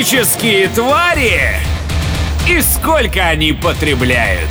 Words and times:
Фантастические 0.00 0.68
твари 0.68 1.40
и 2.48 2.62
сколько 2.62 3.20
они 3.20 3.52
потребляют. 3.52 4.48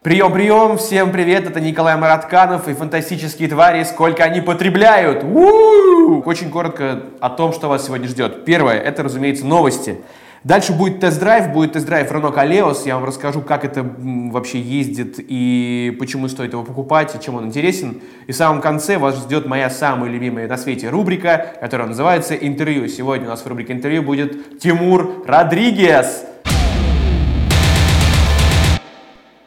Прием, 0.00 0.32
прием, 0.32 0.78
всем 0.78 1.10
привет, 1.10 1.48
это 1.50 1.58
Николай 1.58 1.96
Маратканов 1.96 2.68
и 2.68 2.74
фантастические 2.74 3.48
твари, 3.48 3.82
сколько 3.82 4.22
они 4.22 4.40
потребляют. 4.40 5.24
У-у-у! 5.24 6.22
Очень 6.22 6.50
коротко 6.50 7.02
о 7.18 7.30
том, 7.30 7.52
что 7.52 7.68
вас 7.68 7.86
сегодня 7.86 8.06
ждет. 8.06 8.44
Первое, 8.44 8.78
это, 8.78 9.02
разумеется, 9.02 9.44
новости. 9.44 9.96
Дальше 10.44 10.72
будет 10.72 11.00
тест-драйв, 11.00 11.52
будет 11.52 11.72
тест-драйв 11.72 12.10
Renault 12.12 12.34
Kaleos. 12.34 12.86
Я 12.86 12.94
вам 12.94 13.04
расскажу, 13.04 13.40
как 13.40 13.64
это 13.64 13.84
вообще 13.98 14.60
ездит 14.60 15.16
и 15.18 15.96
почему 15.98 16.28
стоит 16.28 16.52
его 16.52 16.62
покупать, 16.62 17.14
и 17.14 17.24
чем 17.24 17.34
он 17.34 17.46
интересен. 17.46 18.00
И 18.26 18.32
в 18.32 18.36
самом 18.36 18.60
конце 18.60 18.98
вас 18.98 19.16
ждет 19.16 19.46
моя 19.46 19.68
самая 19.68 20.10
любимая 20.10 20.46
на 20.46 20.56
свете 20.56 20.90
рубрика, 20.90 21.54
которая 21.60 21.88
называется 21.88 22.34
«Интервью». 22.34 22.88
Сегодня 22.88 23.26
у 23.26 23.30
нас 23.30 23.40
в 23.40 23.46
рубрике 23.46 23.72
«Интервью» 23.72 24.02
будет 24.02 24.60
Тимур 24.60 25.24
Родригес. 25.26 26.24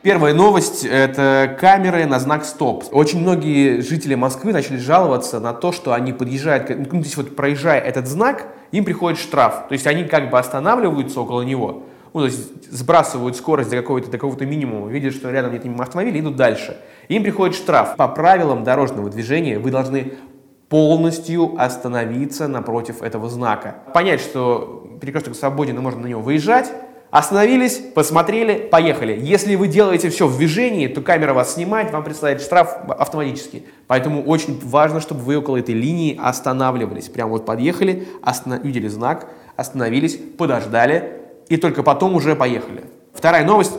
Первая 0.03 0.33
новость– 0.33 0.83
это 0.91 1.55
камеры 1.59 2.07
на 2.07 2.17
знак 2.17 2.43
«Стоп». 2.43 2.85
Очень 2.91 3.19
многие 3.21 3.81
жители 3.81 4.15
Москвы 4.15 4.51
начали 4.51 4.77
жаловаться 4.77 5.39
на 5.39 5.53
то, 5.53 5.71
что 5.71 5.93
они 5.93 6.11
подъезжают, 6.11 6.69
ну, 6.69 6.85
то 6.85 6.97
есть 6.97 7.17
вот 7.17 7.35
проезжая 7.35 7.79
этот 7.79 8.07
знак, 8.07 8.47
им 8.71 8.83
приходит 8.83 9.19
штраф. 9.19 9.67
То 9.67 9.73
есть 9.73 9.85
они 9.85 10.05
как 10.05 10.31
бы 10.31 10.39
останавливаются 10.39 11.21
около 11.21 11.43
него, 11.43 11.83
ну, 12.15 12.21
то 12.21 12.25
есть 12.25 12.71
сбрасывают 12.71 13.37
скорость 13.37 13.69
до 13.69 13.75
какого-то, 13.75 14.07
до 14.07 14.13
какого-то 14.13 14.43
минимума, 14.43 14.89
видят, 14.89 15.13
что 15.13 15.29
рядом 15.29 15.53
нет 15.53 15.63
автомобиля, 15.79 16.19
идут 16.19 16.35
дальше. 16.35 16.77
Им 17.07 17.21
приходит 17.21 17.55
штраф. 17.55 17.95
По 17.95 18.07
правилам 18.07 18.63
дорожного 18.63 19.07
движения 19.11 19.59
вы 19.59 19.69
должны 19.69 20.13
полностью 20.67 21.53
остановиться 21.59 22.47
напротив 22.47 23.03
этого 23.03 23.29
знака. 23.29 23.75
Понять, 23.93 24.21
что 24.21 24.97
перекресток 24.99 25.35
свободен 25.35 25.77
и 25.77 25.79
можно 25.79 26.01
на 26.01 26.07
него 26.07 26.21
выезжать, 26.21 26.71
Остановились, 27.11 27.77
посмотрели, 27.93 28.69
поехали. 28.69 29.19
Если 29.21 29.55
вы 29.55 29.67
делаете 29.67 30.09
все 30.09 30.27
в 30.27 30.37
движении, 30.37 30.87
то 30.87 31.01
камера 31.01 31.33
вас 31.33 31.55
снимает, 31.55 31.91
вам 31.91 32.05
присылает 32.05 32.41
штраф 32.41 32.77
автоматически. 32.87 33.65
Поэтому 33.87 34.23
очень 34.23 34.57
важно, 34.63 35.01
чтобы 35.01 35.19
вы 35.21 35.37
около 35.37 35.57
этой 35.57 35.75
линии 35.75 36.17
останавливались. 36.17 37.09
Прям 37.09 37.29
вот 37.29 37.45
подъехали, 37.45 38.07
останов... 38.21 38.63
видели 38.63 38.87
знак, 38.87 39.27
остановились, 39.57 40.17
подождали 40.37 41.19
и 41.49 41.57
только 41.57 41.83
потом 41.83 42.15
уже 42.15 42.33
поехали. 42.33 42.85
Вторая 43.13 43.45
новость. 43.45 43.73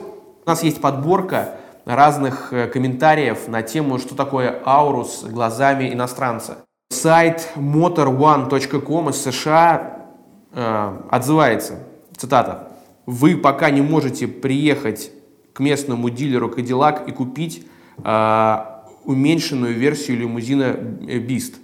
У 0.44 0.50
нас 0.50 0.62
есть 0.62 0.82
подборка 0.82 1.54
разных 1.86 2.52
э, 2.52 2.66
комментариев 2.66 3.48
на 3.48 3.62
тему, 3.62 3.98
что 3.98 4.14
такое 4.14 4.60
аурус 4.66 5.24
глазами 5.24 5.90
иностранца. 5.90 6.58
Сайт 6.90 7.48
motorone.com 7.56 9.08
из 9.08 9.22
США 9.22 10.08
э, 10.52 10.98
отзывается, 11.10 11.78
цитата, 12.14 12.71
вы 13.06 13.36
пока 13.36 13.70
не 13.70 13.80
можете 13.80 14.28
приехать 14.28 15.12
к 15.52 15.60
местному 15.60 16.10
дилеру 16.10 16.48
Cadillac 16.48 17.08
и 17.08 17.12
купить 17.12 17.66
э, 18.02 18.56
уменьшенную 19.04 19.74
версию 19.74 20.18
лимузина 20.18 20.76
Beast, 21.00 21.54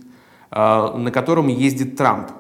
э, 0.51 0.97
на 0.97 1.11
котором 1.11 1.49
ездит 1.49 1.97
Трамп. 1.97 2.31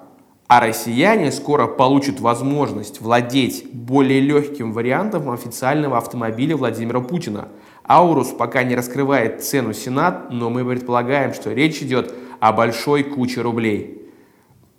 А 0.47 0.61
россияне 0.61 1.31
скоро 1.31 1.67
получат 1.67 2.21
возможность 2.21 3.03
владеть 3.03 3.67
более 3.71 4.21
легким 4.21 4.73
вариантом 4.73 5.31
официального 5.31 5.99
автомобиля 5.99 6.57
Владимира 6.57 7.01
Путина. 7.01 7.49
Аурус 7.87 8.29
пока 8.29 8.63
не 8.63 8.75
раскрывает 8.75 9.45
цену 9.45 9.75
Сенат, 9.75 10.31
но 10.31 10.49
мы 10.49 10.65
предполагаем, 10.65 11.35
что 11.35 11.53
речь 11.53 11.83
идет 11.83 12.15
о 12.41 12.53
большой 12.53 13.03
куче 13.03 13.43
рублей. 13.43 14.11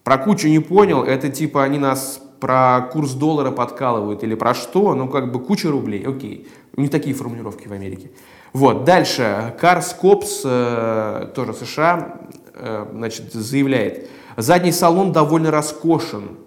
Про 0.03 0.17
кучу 0.17 0.47
не 0.47 0.59
понял, 0.59 1.03
это 1.03 1.29
типа 1.29 1.63
они 1.63 1.77
нас 1.77 2.19
про 2.39 2.89
курс 2.91 3.11
доллара 3.13 3.51
подкалывают 3.51 4.23
или 4.23 4.35
про 4.35 4.53
что, 4.53 4.95
ну 4.95 5.07
как 5.07 5.31
бы 5.31 5.39
куча 5.39 5.69
рублей, 5.69 6.05
окей. 6.05 6.47
Не 6.77 6.87
такие 6.87 7.15
формулировки 7.15 7.67
в 7.67 7.73
Америке. 7.73 8.11
Вот, 8.53 8.83
дальше. 8.83 9.55
Карс 9.59 9.93
Копс, 9.93 10.41
э, 10.43 11.31
тоже 11.35 11.53
США, 11.53 12.19
э, 12.53 12.85
значит, 12.93 13.33
заявляет, 13.33 14.09
задний 14.37 14.71
салон 14.71 15.11
довольно 15.11 15.51
роскошен. 15.51 16.37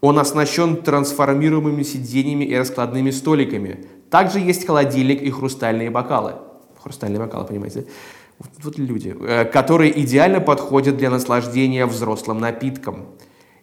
Он 0.00 0.18
оснащен 0.18 0.76
трансформируемыми 0.76 1.82
сиденьями 1.82 2.44
и 2.44 2.56
раскладными 2.56 3.10
столиками. 3.10 3.86
Также 4.10 4.40
есть 4.40 4.66
холодильник 4.66 5.22
и 5.22 5.30
хрустальные 5.30 5.90
бокалы. 5.90 6.34
Хрустальные 6.82 7.20
бокалы, 7.20 7.46
понимаете? 7.46 7.86
Вот, 8.38 8.50
вот 8.62 8.78
люди, 8.78 9.16
э, 9.18 9.44
которые 9.44 9.98
идеально 10.02 10.40
подходят 10.40 10.96
для 10.96 11.10
наслаждения 11.10 11.86
взрослым 11.86 12.40
напитком. 12.40 13.06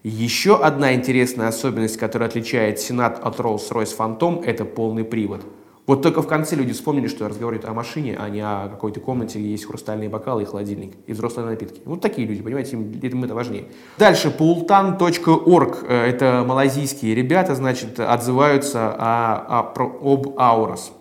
Еще 0.03 0.55
одна 0.55 0.93
интересная 0.93 1.49
особенность, 1.49 1.97
которая 1.97 2.29
отличает 2.29 2.79
Сенат 2.79 3.19
от 3.21 3.37
Rolls-Royce 3.37 3.97
Phantom, 3.97 4.41
это 4.45 4.63
полный 4.63 5.03
привод. 5.03 5.41
Вот 5.87 6.03
только 6.03 6.21
в 6.21 6.27
конце 6.27 6.55
люди 6.55 6.71
вспомнили, 6.71 7.07
что 7.07 7.25
я 7.25 7.29
разговариваю 7.29 7.69
о 7.69 7.73
машине, 7.73 8.15
а 8.17 8.29
не 8.29 8.39
о 8.39 8.69
какой-то 8.69 9.01
комнате, 9.01 9.39
где 9.39 9.49
есть 9.49 9.65
хрустальные 9.65 10.07
бокалы 10.07 10.43
и 10.43 10.45
холодильник, 10.45 10.93
и 11.05 11.11
взрослые 11.11 11.49
напитки. 11.49 11.81
Вот 11.83 11.99
такие 11.99 12.27
люди, 12.27 12.41
понимаете, 12.41 12.77
им, 12.77 12.91
им 12.91 13.23
это 13.25 13.33
важнее. 13.33 13.65
Дальше, 13.97 14.29
pultan.org, 14.29 15.83
э, 15.85 16.05
это 16.05 16.45
малазийские 16.47 17.13
ребята, 17.13 17.55
значит, 17.55 17.99
отзываются 17.99 18.95
о, 18.97 19.73
о, 19.75 20.13
об 20.13 20.39
Аурос. 20.39 20.93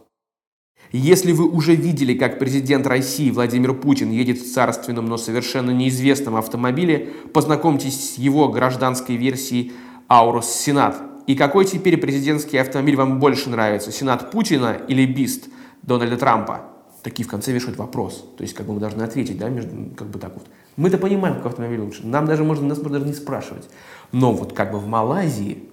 Если 0.90 1.32
вы 1.32 1.46
уже 1.46 1.74
видели, 1.74 2.14
как 2.14 2.38
президент 2.38 2.86
России 2.86 3.30
Владимир 3.30 3.74
Путин 3.74 4.10
едет 4.10 4.38
в 4.38 4.52
царственном, 4.52 5.06
но 5.06 5.18
совершенно 5.18 5.70
неизвестном 5.70 6.36
автомобиле, 6.36 7.10
познакомьтесь 7.34 8.14
с 8.14 8.18
его 8.18 8.48
гражданской 8.48 9.16
версией 9.16 9.72
Аурус 10.08 10.46
Сенат. 10.46 11.02
И 11.26 11.34
какой 11.34 11.66
теперь 11.66 11.98
президентский 11.98 12.56
автомобиль 12.56 12.96
вам 12.96 13.20
больше 13.20 13.50
нравится? 13.50 13.92
Сенат 13.92 14.30
Путина 14.30 14.78
или 14.88 15.04
Бист 15.04 15.48
Дональда 15.82 16.16
Трампа? 16.16 16.62
Такие 17.02 17.26
в 17.26 17.30
конце 17.30 17.52
вешают 17.52 17.76
вопрос. 17.76 18.24
То 18.38 18.42
есть, 18.42 18.54
как 18.54 18.66
бы 18.66 18.72
мы 18.72 18.80
должны 18.80 19.02
ответить, 19.02 19.36
да, 19.38 19.50
между, 19.50 19.94
как 19.94 20.08
бы 20.08 20.18
так 20.18 20.32
вот. 20.34 20.46
Мы-то 20.78 20.96
понимаем, 20.96 21.34
какой 21.34 21.50
автомобиль 21.50 21.80
лучше. 21.80 22.06
Нам 22.06 22.26
даже 22.26 22.44
можно, 22.44 22.64
нас 22.64 22.78
можно 22.78 23.00
даже 23.00 23.10
не 23.10 23.12
спрашивать. 23.12 23.68
Но 24.12 24.32
вот 24.32 24.52
как 24.52 24.70
бы 24.70 24.78
в 24.78 24.86
Малайзии 24.86 25.64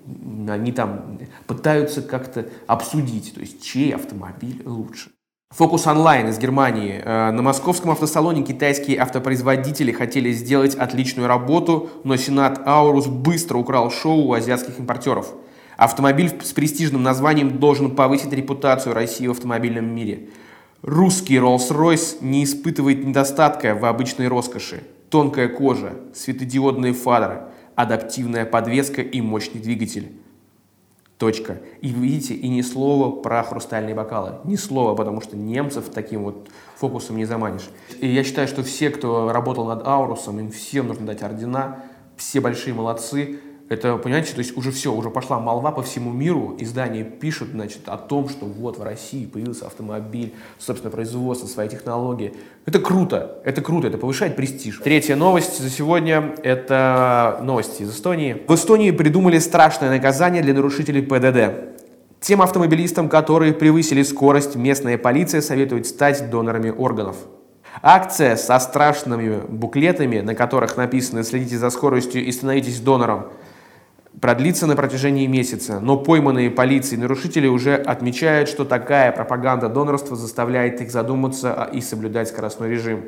они 0.50 0.72
там 0.72 1.20
пытаются 1.46 2.02
как-то 2.02 2.48
обсудить, 2.66 3.36
то 3.36 3.40
есть 3.40 3.64
чей 3.64 3.94
автомобиль 3.94 4.64
лучше. 4.66 5.12
Фокус 5.52 5.86
онлайн 5.86 6.30
из 6.30 6.40
Германии. 6.40 7.02
Э, 7.06 7.30
на 7.30 7.44
московском 7.44 7.92
автосалоне 7.92 8.42
китайские 8.42 9.00
автопроизводители 9.00 9.92
хотели 9.92 10.32
сделать 10.32 10.74
отличную 10.74 11.28
работу, 11.28 11.92
но 12.04 12.18
Сенат 12.18 12.68
Аурус 12.68 13.06
быстро 13.06 13.60
украл 13.60 13.92
шоу 13.92 14.30
у 14.30 14.34
азиатских 14.34 14.80
импортеров. 14.80 15.34
Автомобиль 15.78 16.34
с 16.42 16.52
престижным 16.52 17.04
названием 17.04 17.60
должен 17.60 17.96
повысить 17.96 18.34
репутацию 18.34 18.96
России 18.96 19.28
в 19.28 19.32
автомобильном 19.32 19.86
мире. 19.86 20.30
Русский 20.82 21.36
Rolls-Royce 21.36 22.18
не 22.22 22.44
испытывает 22.44 23.06
недостатка 23.06 23.76
в 23.76 23.86
обычной 23.86 24.28
роскоши. 24.28 24.84
Тонкая 25.10 25.48
кожа, 25.48 25.94
светодиодные 26.14 26.94
фары– 26.94 27.44
адаптивная 27.76 28.46
подвеска 28.46 29.02
и 29.02 29.22
мощный 29.22 29.60
двигатель. 29.60 30.18
Точка. 31.18 31.62
И 31.80 31.90
видите, 31.90 32.34
и 32.34 32.50
ни 32.50 32.62
слова 32.62 33.22
про 33.22 33.42
хрустальные 33.44 33.96
бокалы. 33.96 34.34
Ни 34.44 34.58
слова, 34.58 34.96
потому 34.96 35.22
что 35.22 35.38
немцев 35.38 35.90
таким 35.94 36.24
вот 36.24 36.50
фокусом 36.76 37.16
не 37.16 37.26
заманишь. 37.26 37.70
И 38.00 38.08
я 38.08 38.24
считаю, 38.24 38.50
что 38.50 38.64
все, 38.64 38.90
кто 38.90 39.32
работал 39.32 39.66
над 39.66 39.88
Аурусом, 39.88 40.40
им 40.40 40.52
всем 40.52 40.88
нужно 40.88 41.06
дать 41.06 41.24
ордена. 41.24 41.84
Все 42.18 42.42
большие 42.42 42.74
молодцы. 42.74 43.40
Это, 43.68 43.98
понимаете, 43.98 44.34
то 44.34 44.40
есть 44.40 44.56
уже 44.56 44.72
все, 44.72 44.94
уже 44.94 45.09
пошла 45.09 45.40
молва 45.40 45.72
по 45.72 45.81
всему 45.81 46.12
миру, 46.12 46.56
издания 46.59 47.03
пишут, 47.03 47.50
значит, 47.50 47.80
о 47.88 47.98
том, 47.98 48.30
что 48.30 48.46
вот 48.46 48.78
в 48.78 48.84
России 48.84 49.26
появился 49.26 49.66
автомобиль, 49.66 50.36
собственно, 50.59 50.92
производство, 50.92 51.48
свои 51.48 51.68
технологии. 51.68 52.36
Это 52.68 52.78
круто, 52.78 53.42
это 53.44 53.64
круто, 53.64 53.88
это 53.88 53.98
повышает 53.98 54.36
престиж. 54.36 54.81
Третья 54.84 55.16
новость 55.16 55.59
за 55.59 55.72
сегодня– 55.72 56.36
это 56.44 57.39
новости 57.42 57.81
из 57.81 57.89
Эстонии. 57.89 58.44
В 58.48 58.54
Эстонии 58.54 58.92
придумали 58.92 59.39
страшное 59.39 59.89
наказание 59.89 60.44
для 60.44 60.54
нарушителей 60.54 61.01
ПДД. 61.01 61.80
Тем 62.19 62.44
автомобилистам, 62.44 63.10
которые 63.10 63.54
превысили 63.54 64.04
скорость, 64.04 64.56
местная 64.56 65.00
полиция 65.00 65.42
советует 65.42 65.88
стать 65.88 66.30
донорами 66.30 66.69
органов. 66.69 67.16
Акция 67.81 68.36
со 68.36 68.60
страшными 68.60 69.42
буклетами, 69.48 70.19
на 70.19 70.36
которых 70.36 70.78
написано 70.78 71.24
«Следите 71.24 71.57
за 71.57 71.72
скоростью 71.72 72.24
и 72.24 72.31
становитесь 72.31 72.80
донором», 72.80 73.25
продлится 74.21 74.67
на 74.67 74.75
протяжении 74.75 75.27
месяца, 75.27 75.79
но 75.79 75.97
пойманные 75.97 76.50
полицией 76.50 77.01
нарушители 77.01 77.47
уже 77.47 77.75
отмечают, 77.75 78.50
что 78.50 78.65
такая 78.65 79.12
пропаганда 79.12 79.69
донорства 79.69 80.15
заставляет 80.15 80.81
их 80.81 80.91
задуматься 80.91 81.69
и 81.71 81.81
соблюдать 81.81 82.29
скоростной 82.29 82.69
режим. 82.69 83.06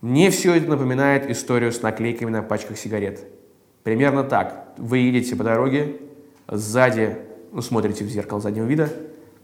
Мне 0.00 0.30
все 0.30 0.54
это 0.54 0.68
напоминает 0.68 1.28
историю 1.28 1.72
с 1.72 1.82
наклейками 1.82 2.30
на 2.30 2.42
пачках 2.42 2.78
сигарет. 2.78 3.26
Примерно 3.82 4.22
так. 4.22 4.74
Вы 4.76 4.98
едете 4.98 5.34
по 5.34 5.44
дороге, 5.44 5.96
сзади, 6.46 7.16
ну, 7.52 7.62
смотрите 7.62 8.04
в 8.04 8.08
зеркало 8.08 8.40
заднего 8.40 8.66
вида, 8.66 8.90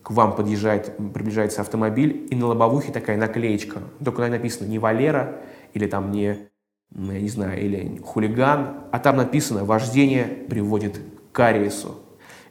к 0.02 0.11
вам 0.11 0.37
подъезжает, 0.37 0.96
приближается 1.12 1.62
автомобиль, 1.62 2.29
и 2.31 2.37
на 2.37 2.46
лобовухе 2.46 2.93
такая 2.93 3.17
наклеечка. 3.17 3.81
Только 4.05 4.29
написано 4.29 4.69
не 4.69 4.79
Валера, 4.79 5.41
или 5.73 5.87
там 5.87 6.11
не 6.11 6.50
я 6.94 7.20
не 7.20 7.29
знаю, 7.29 7.61
или 7.61 8.00
хулиган, 8.05 8.76
а 8.93 8.99
там 8.99 9.17
написано 9.17 9.64
«вождение 9.64 10.25
приводит 10.25 11.00
кариесу. 11.32 11.96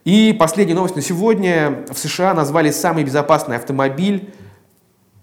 И 0.03 0.35
последняя 0.37 0.75
новость 0.75 0.97
на 0.97 1.01
сегодня. 1.01 1.85
В 1.89 1.97
США 1.97 2.33
назвали 2.33 2.71
самый 2.71 3.03
безопасный 3.05 3.55
автомобиль 3.55 4.33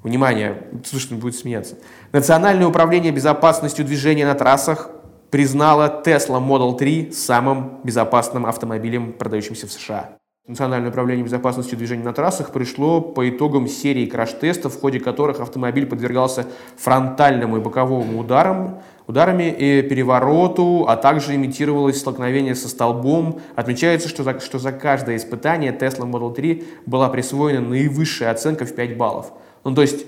Внимание, 0.03 0.63
он 1.11 1.19
будет 1.19 1.37
смеяться. 1.37 1.77
Национальное 2.13 2.67
управление 2.67 3.13
безопасностью 3.13 3.85
движения 3.85 4.25
на 4.25 4.35
трассах 4.35 4.91
признало 5.31 6.03
Tesla 6.05 6.41
Model 6.41 6.79
3 6.79 7.13
самым 7.13 7.81
безопасным 7.85 8.47
автомобилем, 8.47 9.13
продающимся 9.13 9.67
в 9.67 9.73
США. 9.73 10.17
Национальное 10.49 10.89
управление 10.89 11.23
безопасностью 11.23 11.77
движения 11.77 12.03
на 12.03 12.15
трассах 12.15 12.51
пришло 12.51 13.03
по 13.03 13.29
итогам 13.29 13.69
серии 13.69 14.07
краш-тестов, 14.07 14.75
в 14.75 14.81
ходе 14.81 15.01
которых 15.01 15.39
автомобиль 15.39 15.85
подвергался 15.85 16.47
фронтальному 16.79 17.59
и 17.59 17.61
боковому 17.61 18.19
ударам, 18.19 18.81
ударами 19.11 19.55
и 19.57 19.83
перевороту, 19.83 20.87
а 20.89 20.97
также 20.97 21.35
имитировалось 21.35 21.99
столкновение 21.99 22.55
со 22.55 22.69
столбом. 22.69 23.41
Отмечается, 23.57 24.09
что 24.09 24.23
за, 24.23 24.41
что 24.41 24.59
за 24.59 24.73
каждое 24.73 25.17
испытание 25.17 25.73
Tesla 25.73 26.11
Model 26.11 26.35
3 26.35 26.65
была 26.87 27.09
присвоена 27.09 27.61
наивысшая 27.61 28.31
оценка 28.31 28.65
в 28.65 28.75
5 28.75 28.97
баллов. 28.97 29.33
Ну, 29.65 29.75
то 29.75 29.83
есть, 29.83 30.07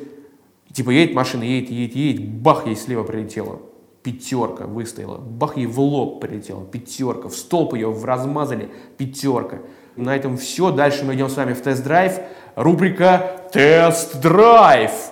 типа, 0.72 0.90
едет 0.90 1.14
машина, 1.14 1.42
едет, 1.42 1.70
едет, 1.70 1.96
едет, 1.96 2.28
бах, 2.28 2.66
ей 2.66 2.76
слева 2.76 3.02
прилетело. 3.02 3.60
Пятерка 4.02 4.66
выстояла. 4.66 5.18
Бах, 5.18 5.56
ей 5.56 5.66
в 5.66 5.78
лоб 5.78 6.20
прилетела. 6.20 6.64
Пятерка. 6.64 7.28
В 7.28 7.36
столб 7.36 7.74
ее 7.74 7.94
размазали. 8.02 8.68
Пятерка. 8.98 9.58
На 9.94 10.16
этом 10.16 10.36
все. 10.36 10.72
Дальше 10.72 11.04
мы 11.04 11.14
идем 11.14 11.28
с 11.28 11.36
вами 11.36 11.52
в 11.52 11.60
тест-драйв. 11.60 12.18
Рубрика 12.56 13.42
«Тест-драйв». 13.52 15.11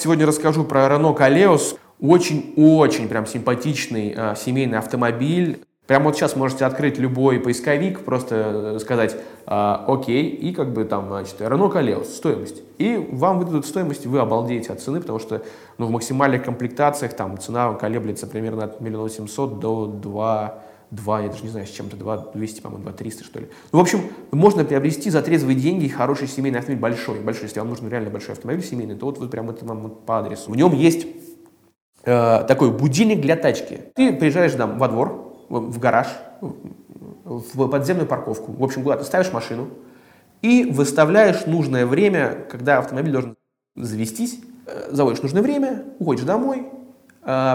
Сегодня 0.00 0.26
расскажу 0.26 0.62
про 0.62 0.86
Renault 0.86 1.16
Калеус. 1.16 1.74
Очень-очень 2.00 3.08
прям 3.08 3.26
симпатичный 3.26 4.14
э, 4.16 4.34
семейный 4.36 4.78
автомобиль. 4.78 5.64
Прямо 5.88 6.04
вот 6.04 6.16
сейчас 6.16 6.36
можете 6.36 6.66
открыть 6.66 6.98
любой 6.98 7.40
поисковик, 7.40 8.04
просто 8.04 8.76
э, 8.76 8.78
сказать 8.78 9.16
а, 9.44 9.84
«Окей», 9.88 10.28
и 10.28 10.52
как 10.52 10.72
бы 10.72 10.84
там, 10.84 11.08
значит, 11.08 11.40
Renault 11.40 11.72
Калеус, 11.72 12.14
стоимость. 12.14 12.62
И 12.78 13.08
вам 13.10 13.40
выдадут 13.40 13.66
стоимость, 13.66 14.06
вы 14.06 14.20
обалдеете 14.20 14.72
от 14.72 14.80
цены, 14.80 15.00
потому 15.00 15.18
что 15.18 15.42
ну, 15.78 15.86
в 15.86 15.90
максимальных 15.90 16.44
комплектациях 16.44 17.14
там 17.14 17.36
цена 17.36 17.74
колеблется 17.74 18.28
примерно 18.28 18.66
от 18.66 18.80
1 18.80 19.08
700 19.08 19.58
до 19.58 19.86
2 19.86 20.62
2, 20.90 21.20
я 21.20 21.28
даже 21.28 21.42
не 21.42 21.48
знаю, 21.50 21.66
с 21.66 21.70
чем-то, 21.70 21.96
2 21.96 22.32
200, 22.34 22.60
по-моему, 22.60 22.84
2 22.84 22.92
300, 22.92 23.24
что 23.24 23.40
ли. 23.40 23.48
Ну, 23.72 23.78
в 23.78 23.82
общем, 23.82 24.00
можно 24.32 24.64
приобрести 24.64 25.10
за 25.10 25.22
трезвые 25.22 25.56
деньги 25.56 25.88
хороший 25.88 26.28
семейный 26.28 26.60
автомобиль, 26.60 26.80
большой, 26.80 27.20
большой. 27.20 27.44
Если 27.44 27.58
вам 27.60 27.68
нужен 27.68 27.88
реально 27.88 28.10
большой 28.10 28.34
автомобиль 28.34 28.64
семейный, 28.64 28.96
то 28.96 29.06
вот 29.06 29.18
вы 29.18 29.28
прям 29.28 29.50
это 29.50 29.64
вам 29.64 29.90
по 29.90 30.18
адресу. 30.18 30.50
В 30.50 30.56
нем 30.56 30.72
есть 30.72 31.06
э, 32.04 32.44
такой 32.48 32.70
будильник 32.70 33.20
для 33.20 33.36
тачки. 33.36 33.80
Ты 33.94 34.12
приезжаешь 34.12 34.52
там 34.52 34.78
во 34.78 34.88
двор, 34.88 35.46
в 35.48 35.78
гараж, 35.78 36.08
в 36.40 37.68
подземную 37.68 38.06
парковку, 38.06 38.52
в 38.52 38.62
общем, 38.62 38.82
куда 38.82 38.96
ты 38.96 39.04
ставишь 39.04 39.32
машину 39.32 39.68
и 40.42 40.64
выставляешь 40.64 41.46
нужное 41.46 41.84
время, 41.86 42.46
когда 42.50 42.78
автомобиль 42.78 43.12
должен 43.12 43.36
завестись, 43.76 44.40
э, 44.66 44.88
заводишь 44.90 45.22
нужное 45.22 45.42
время, 45.42 45.84
уходишь 45.98 46.24
домой, 46.24 46.68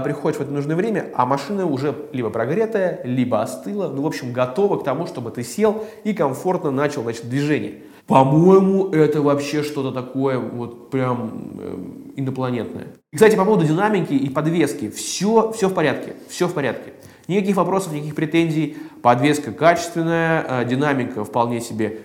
приходишь 0.04 0.38
в 0.38 0.42
это 0.42 0.52
нужное 0.52 0.76
время, 0.76 1.08
а 1.16 1.26
машина 1.26 1.66
уже 1.66 1.96
либо 2.12 2.30
прогретая, 2.30 3.02
либо 3.04 3.42
остыла, 3.42 3.88
ну, 3.88 4.04
в 4.04 4.06
общем, 4.06 4.32
готова 4.32 4.78
к 4.78 4.84
тому, 4.84 5.08
чтобы 5.08 5.32
ты 5.32 5.44
сел 5.44 5.84
и 6.04 6.14
комфортно 6.14 6.70
начал, 6.70 7.02
значит, 7.02 7.28
движение. 7.28 7.82
По-моему, 8.06 8.90
это 8.90 9.22
вообще 9.22 9.64
что-то 9.64 9.92
такое 9.92 10.38
вот 10.38 10.92
прям 10.92 11.54
э, 11.58 11.78
инопланетное. 12.18 12.88
И, 13.12 13.16
кстати, 13.16 13.36
по 13.36 13.46
поводу 13.46 13.66
динамики 13.66 14.14
и 14.14 14.30
подвески, 14.30 14.90
все, 14.90 15.52
все 15.54 15.70
в 15.70 15.74
порядке, 15.74 16.14
все 16.28 16.48
в 16.48 16.54
порядке. 16.54 16.94
Никаких 17.28 17.56
вопросов, 17.56 17.94
никаких 17.94 18.16
претензий. 18.16 18.78
Подвеска 19.02 19.54
качественная, 19.54 20.46
э, 20.48 20.66
динамика 20.66 21.24
вполне 21.24 21.62
себе 21.62 22.02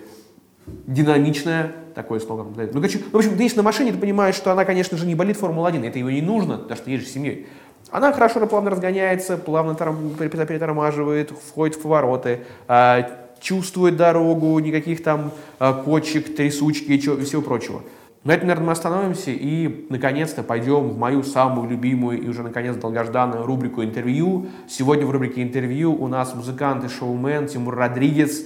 динамичная, 0.87 1.73
такое 1.93 2.19
слово. 2.19 2.43
Ну, 2.43 2.63
ну, 2.73 2.81
в 2.81 3.15
общем, 3.15 3.35
ты 3.37 3.43
едешь 3.43 3.55
на 3.55 3.63
машине, 3.63 3.91
ты 3.91 3.97
понимаешь, 3.97 4.35
что 4.35 4.51
она, 4.51 4.65
конечно 4.65 4.97
же, 4.97 5.05
не 5.05 5.15
болит 5.15 5.37
Формула-1, 5.37 5.87
это 5.87 5.99
его 5.99 6.09
не 6.09 6.21
нужно, 6.21 6.57
потому 6.57 6.75
что 6.75 6.85
ты 6.85 6.91
едешь 6.91 7.07
с 7.07 7.11
семьей. 7.11 7.47
Она 7.91 8.11
хорошо, 8.13 8.45
плавно 8.45 8.69
разгоняется, 8.69 9.37
плавно 9.37 9.73
перетормаживает, 9.75 11.31
входит 11.31 11.75
в 11.75 11.81
повороты, 11.81 12.41
э, 12.67 13.03
чувствует 13.41 13.97
дорогу, 13.97 14.59
никаких 14.59 15.01
там 15.01 15.31
э, 15.59 15.73
кочек, 15.83 16.35
трясучки 16.35 16.91
и 16.91 16.99
всего 16.99 17.41
прочего. 17.41 17.81
На 18.25 18.33
этом, 18.33 18.47
наверное, 18.47 18.67
мы 18.67 18.71
остановимся 18.73 19.31
и, 19.31 19.87
наконец-то, 19.89 20.43
пойдем 20.43 20.89
в 20.89 20.97
мою 20.97 21.23
самую 21.23 21.69
любимую 21.69 22.21
и 22.21 22.27
уже, 22.27 22.43
наконец, 22.43 22.75
долгожданную 22.75 23.45
рубрику 23.45 23.81
интервью. 23.81 24.47
Сегодня 24.67 25.05
в 25.05 25.11
рубрике 25.11 25.41
интервью 25.41 25.93
у 25.93 26.07
нас 26.07 26.35
музыкант 26.35 26.83
и 26.83 26.89
шоумен 26.89 27.47
Тимур 27.47 27.75
Родригес. 27.75 28.45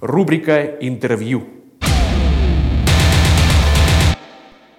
Рубрика 0.00 0.62
интервью. 0.64 1.44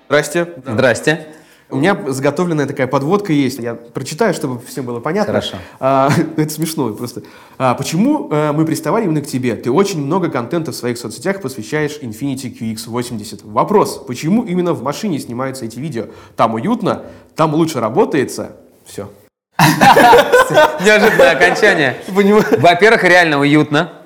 Здрасте. 0.07 0.47
Здрасте. 0.65 1.27
У 1.69 1.77
меня 1.77 1.97
заготовленная 2.07 2.67
такая 2.67 2.85
подводка 2.85 3.33
есть. 3.33 3.57
Я 3.57 3.73
прочитаю, 3.73 4.35
чтобы 4.35 4.61
всем 4.61 4.85
было 4.85 4.99
понятно. 4.99 5.33
Хорошо. 5.33 5.57
А, 5.79 6.11
это 6.37 6.49
смешно 6.49 6.93
просто. 6.93 7.23
А, 7.57 7.73
почему 7.73 8.29
а, 8.31 8.53
мы 8.53 8.65
приставали 8.65 9.05
именно 9.05 9.21
к 9.21 9.27
тебе? 9.27 9.55
Ты 9.55 9.71
очень 9.71 10.05
много 10.05 10.29
контента 10.29 10.71
в 10.71 10.75
своих 10.75 10.99
соцсетях 10.99 11.41
посвящаешь 11.41 11.97
Infiniti 12.01 12.55
QX80. 12.55 13.41
Вопрос, 13.51 13.97
почему 14.05 14.43
именно 14.43 14.73
в 14.73 14.83
машине 14.83 15.17
снимаются 15.17 15.65
эти 15.65 15.79
видео? 15.79 16.05
Там 16.35 16.53
уютно, 16.53 17.05
там 17.35 17.55
лучше 17.55 17.79
работается. 17.79 18.57
Все. 18.85 19.09
Неожиданное 19.59 21.31
окончание. 21.31 21.97
Во-первых, 22.07 23.03
реально 23.03 23.39
уютно. 23.39 24.04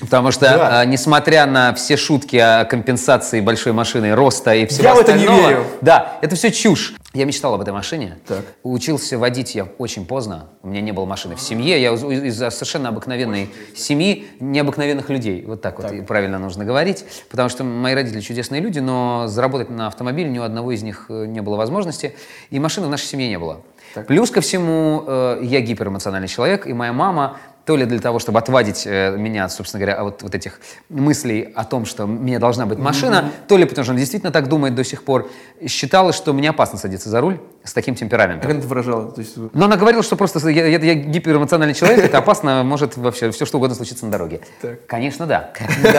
Потому 0.00 0.30
что, 0.30 0.44
да. 0.44 0.82
э, 0.82 0.86
несмотря 0.86 1.46
на 1.46 1.72
все 1.74 1.96
шутки 1.96 2.36
о 2.36 2.64
компенсации 2.64 3.40
большой 3.40 3.72
машины, 3.72 4.14
роста 4.14 4.54
и 4.54 4.66
всего 4.66 4.84
я 4.84 4.92
остального... 4.92 5.24
Я 5.24 5.30
в 5.30 5.38
это 5.38 5.42
не 5.42 5.48
верю. 5.48 5.64
Да, 5.80 6.18
это 6.20 6.36
все 6.36 6.52
чушь. 6.52 6.94
Я 7.14 7.24
мечтал 7.24 7.54
об 7.54 7.62
этой 7.62 7.72
машине. 7.72 8.18
Так. 8.26 8.44
Учился 8.62 9.16
водить 9.16 9.54
я 9.54 9.64
очень 9.78 10.04
поздно. 10.04 10.50
У 10.62 10.68
меня 10.68 10.82
не 10.82 10.92
было 10.92 11.06
машины 11.06 11.34
в 11.34 11.40
семье. 11.40 11.80
Я 11.80 11.94
из, 11.94 12.34
за 12.34 12.50
совершенно 12.50 12.90
обыкновенной 12.90 13.48
семьи, 13.74 14.26
необыкновенных 14.38 15.08
людей. 15.08 15.42
Вот 15.46 15.62
так, 15.62 15.80
так 15.80 15.92
вот 15.92 16.06
правильно 16.06 16.38
нужно 16.38 16.66
говорить. 16.66 17.06
Потому 17.30 17.48
что 17.48 17.64
мои 17.64 17.94
родители 17.94 18.20
чудесные 18.20 18.60
люди, 18.60 18.80
но 18.80 19.28
заработать 19.28 19.70
на 19.70 19.86
автомобиль 19.86 20.30
ни 20.30 20.38
у 20.38 20.42
одного 20.42 20.72
из 20.72 20.82
них 20.82 21.06
э, 21.08 21.24
не 21.24 21.40
было 21.40 21.56
возможности. 21.56 22.14
И 22.50 22.60
машины 22.60 22.86
в 22.86 22.90
нашей 22.90 23.06
семье 23.06 23.28
не 23.28 23.38
было. 23.38 23.62
Так. 23.94 24.06
Плюс 24.08 24.30
ко 24.30 24.42
всему, 24.42 25.04
э, 25.06 25.40
я 25.42 25.62
гиперэмоциональный 25.62 26.28
человек, 26.28 26.66
и 26.66 26.74
моя 26.74 26.92
мама 26.92 27.38
то 27.66 27.76
ли 27.76 27.84
для 27.84 27.98
того, 27.98 28.20
чтобы 28.20 28.38
отвадить 28.38 28.86
э, 28.86 29.16
меня, 29.18 29.48
собственно 29.48 29.84
говоря, 29.84 30.00
от 30.00 30.22
вот 30.22 30.34
этих 30.34 30.60
мыслей 30.88 31.52
о 31.54 31.64
том, 31.64 31.84
что 31.84 32.06
мне 32.06 32.38
должна 32.38 32.64
быть 32.64 32.78
машина, 32.78 33.24
mm-hmm. 33.26 33.48
то 33.48 33.56
ли 33.56 33.64
потому 33.64 33.84
что 33.84 33.92
она 33.92 33.98
действительно 33.98 34.32
так 34.32 34.48
думает 34.48 34.76
до 34.76 34.84
сих 34.84 35.02
пор, 35.02 35.28
считала, 35.66 36.12
что 36.12 36.32
мне 36.32 36.50
опасно 36.50 36.78
садиться 36.78 37.10
за 37.10 37.20
руль 37.20 37.40
с 37.64 37.72
таким 37.72 37.96
темпераментом. 37.96 38.48
Как 38.48 38.58
это 38.58 38.68
выражала? 38.68 39.10
То 39.10 39.20
есть... 39.20 39.36
Но 39.52 39.64
она 39.64 39.76
говорила, 39.76 40.04
что 40.04 40.14
просто 40.14 40.48
я, 40.48 40.64
я, 40.66 40.78
я 40.78 40.94
гиперэмоциональный 40.94 41.74
человек, 41.74 42.04
это 42.04 42.18
опасно, 42.18 42.62
может 42.62 42.96
вообще 42.96 43.32
все 43.32 43.44
что 43.44 43.58
угодно 43.58 43.74
случиться 43.74 44.04
на 44.04 44.12
дороге. 44.12 44.42
Так. 44.62 44.86
Конечно, 44.86 45.26
да. 45.26 45.50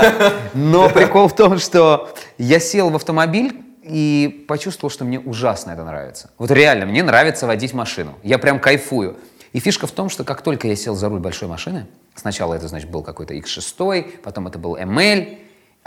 Но 0.54 0.90
прикол 0.90 1.28
в 1.28 1.36
том, 1.36 1.60
что 1.60 2.10
я 2.38 2.60
сел 2.62 2.90
в 2.90 2.96
автомобиль, 2.96 3.64
и 3.84 4.46
почувствовал, 4.48 4.92
что 4.92 5.06
мне 5.06 5.20
ужасно 5.20 5.72
это 5.72 5.84
нравится. 5.84 6.30
Вот 6.38 6.52
реально, 6.52 6.86
мне 6.86 7.04
нравится 7.04 7.48
водить 7.48 7.74
машину. 7.74 8.16
Я 8.22 8.38
прям 8.38 8.60
кайфую. 8.60 9.16
И 9.54 9.60
фишка 9.60 9.88
в 9.88 9.92
том, 9.92 10.10
что 10.10 10.24
как 10.24 10.42
только 10.42 10.68
я 10.68 10.75
сел 10.75 10.96
за 10.96 11.10
руль 11.10 11.20
большой 11.20 11.48
машины, 11.48 11.88
сначала 12.16 12.54
это, 12.54 12.68
значит, 12.68 12.89
был 12.89 13.04
какой-то 13.04 13.34
X6, 13.34 14.20
потом 14.24 14.48
это 14.48 14.60
был 14.60 14.75
ML, 14.77 15.38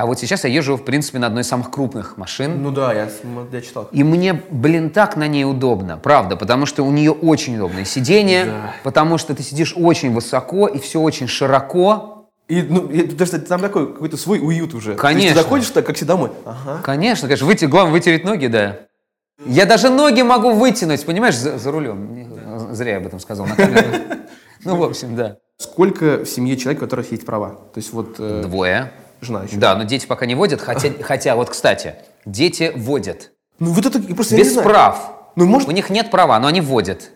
а 0.01 0.07
вот 0.07 0.19
сейчас 0.19 0.45
я 0.45 0.51
езжу, 0.51 0.77
в 0.77 0.85
принципе, 0.85 1.19
на 1.19 1.27
одной 1.27 1.43
из 1.43 1.49
самых 1.49 1.71
крупных 1.71 2.17
машин. 2.17 2.63
Ну 2.63 2.71
да, 2.71 2.95
я, 2.95 3.11
я 3.53 3.61
читал. 3.61 3.87
И 3.93 4.03
мне, 4.03 4.33
блин, 4.51 4.89
так 4.89 5.15
на 5.15 5.29
ней 5.29 5.45
удобно, 5.45 5.99
правда, 5.99 6.37
потому 6.37 6.65
что 6.65 6.85
у 6.85 6.91
нее 6.91 7.11
очень 7.11 7.57
удобное 7.57 7.85
сиденье, 7.85 8.47
да. 8.47 8.75
потому 8.83 9.19
что 9.19 9.35
ты 9.35 9.43
сидишь 9.43 9.75
очень 9.77 10.15
высоко 10.15 10.69
и 10.69 10.79
все 10.79 11.03
очень 11.03 11.29
широко. 11.29 12.31
И, 12.49 12.63
ну, 12.63 12.89
потому 12.89 13.27
что 13.27 13.39
там 13.41 13.61
такой 13.61 13.93
какой-то 13.93 14.17
свой 14.17 14.41
уют 14.41 14.73
уже. 14.73 14.95
Конечно. 14.95 15.21
То 15.21 15.25
есть 15.25 15.37
ты 15.37 15.43
заходишь 15.43 15.69
так, 15.69 15.85
как 15.85 15.97
все 15.97 16.07
домой. 16.07 16.31
Ага. 16.47 16.81
Конечно, 16.83 17.29
конечно. 17.29 17.47
Выйти, 17.47 17.67
главное, 17.67 17.93
вытереть 17.93 18.25
ноги, 18.25 18.47
да. 18.47 18.79
Я 19.45 19.67
даже 19.67 19.91
ноги 19.91 20.23
могу 20.23 20.53
вытянуть, 20.53 21.05
понимаешь, 21.05 21.37
за, 21.37 21.59
за 21.59 21.71
рулем. 21.71 22.30
Зря 22.75 22.93
я 22.93 22.97
об 22.99 23.07
этом 23.07 23.21
сказал. 23.21 23.47
Ну, 24.63 24.77
в 24.77 24.83
общем, 24.83 25.17
да. 25.17 25.39
Сколько 25.57 26.19
в 26.19 26.27
семье 26.27 26.55
человек, 26.55 26.83
у 26.83 26.85
которых 26.85 27.11
есть 27.13 27.25
права? 27.25 27.53
То 27.73 27.79
есть 27.79 27.95
вот... 27.95 28.17
Э, 28.19 28.43
Двое. 28.43 28.93
Жена 29.23 29.45
еще. 29.45 29.57
Да, 29.57 29.75
но 29.75 29.85
дети 29.85 30.07
пока 30.07 30.27
не 30.27 30.35
водят, 30.35 30.61
хотя, 30.61 30.91
хотя 31.03 31.35
вот, 31.35 31.49
кстати, 31.49 31.95
дети 32.27 32.71
водят. 32.77 33.33
Ну 33.59 33.73
вот 33.73 33.87
это 33.87 33.99
просто 34.15 34.37
Без 34.37 34.53
прав. 34.53 35.13
Ну, 35.37 35.47
может... 35.47 35.69
У 35.69 35.73
них 35.73 35.89
нет 35.89 36.11
права, 36.11 36.39
но 36.39 36.49
они 36.49 36.61
водят. 36.61 37.11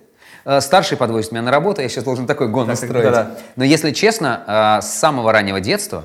Э, 0.44 0.60
старший 0.60 0.96
подвозит 0.96 1.32
меня 1.32 1.42
на 1.42 1.50
работу, 1.50 1.82
я 1.82 1.88
сейчас 1.88 2.04
должен 2.04 2.26
такой 2.26 2.48
гон. 2.48 2.66
Да, 2.66 2.76
да. 3.10 3.30
Но 3.56 3.64
если 3.64 3.90
честно, 3.90 4.78
э, 4.78 4.82
с 4.82 4.90
самого 4.90 5.32
раннего 5.32 5.60
детства 5.60 6.04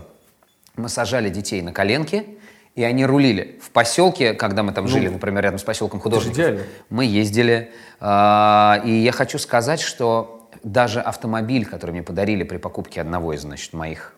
мы 0.75 0.89
сажали 0.89 1.29
детей 1.29 1.62
на 1.62 1.74
коленки, 1.74 2.38
и 2.79 2.83
они 2.83 3.05
рулили. 3.05 3.59
В 3.62 3.71
поселке, 3.71 4.33
когда 4.33 4.63
мы 4.63 4.71
там 4.71 4.86
ну, 4.86 4.89
жили, 4.89 5.09
например, 5.09 5.43
рядом 5.43 5.59
с 5.59 5.63
поселком 5.63 6.00
художников, 6.00 6.62
мы 6.89 7.03
ездили. 7.03 7.74
Э, 8.00 8.75
и 8.86 8.91
я 8.91 9.12
хочу 9.12 9.38
сказать, 9.38 9.81
что 9.81 10.48
даже 10.63 11.01
автомобиль, 11.01 11.65
который 11.65 11.91
мне 11.91 12.03
подарили 12.03 12.43
при 12.43 12.55
покупке 12.55 13.01
одного 13.01 13.33
из, 13.33 13.41
значит, 13.41 13.74
моих 13.74 14.13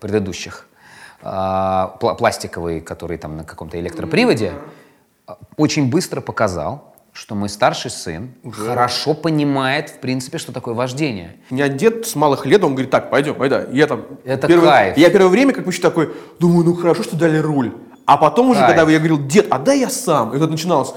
предыдущих, 0.00 0.66
а, 1.22 1.96
пла- 2.00 2.16
пластиковый, 2.16 2.80
который 2.80 3.18
там 3.18 3.36
на 3.36 3.44
каком-то 3.44 3.78
электроприводе, 3.78 4.52
а, 5.28 5.38
очень 5.56 5.88
быстро 5.88 6.20
показал, 6.20 6.92
что 7.12 7.34
мой 7.34 7.48
старший 7.48 7.90
сын 7.90 8.32
хорошо 8.52 9.14
понимает, 9.14 9.90
в 9.90 9.98
принципе, 9.98 10.38
что 10.38 10.50
такое 10.50 10.74
вождение. 10.74 11.36
У 11.50 11.54
меня 11.54 11.68
дед 11.68 12.06
с 12.06 12.14
малых 12.16 12.46
лет, 12.46 12.64
он 12.64 12.72
говорит, 12.72 12.90
так, 12.90 13.10
пойдем, 13.10 13.34
пойдем. 13.34 13.70
Я 13.72 13.86
там... 13.86 14.06
Это 14.24 14.48
первое- 14.48 14.68
кайф. 14.68 14.96
Я 14.96 15.10
первое 15.10 15.28
время, 15.28 15.52
как 15.52 15.66
еще 15.66 15.82
такой, 15.82 16.14
думаю, 16.40 16.64
ну 16.64 16.74
хорошо, 16.74 17.02
что 17.02 17.16
дали 17.16 17.36
руль. 17.36 17.72
А 18.06 18.16
потом 18.16 18.50
уже, 18.50 18.60
Кайф. 18.60 18.76
когда 18.76 18.90
я 18.92 18.98
говорил, 18.98 19.24
дед, 19.26 19.46
а 19.50 19.58
дай 19.58 19.78
я 19.80 19.88
сам. 19.90 20.34
И 20.34 20.38
вот 20.38 20.50
начиналось. 20.50 20.92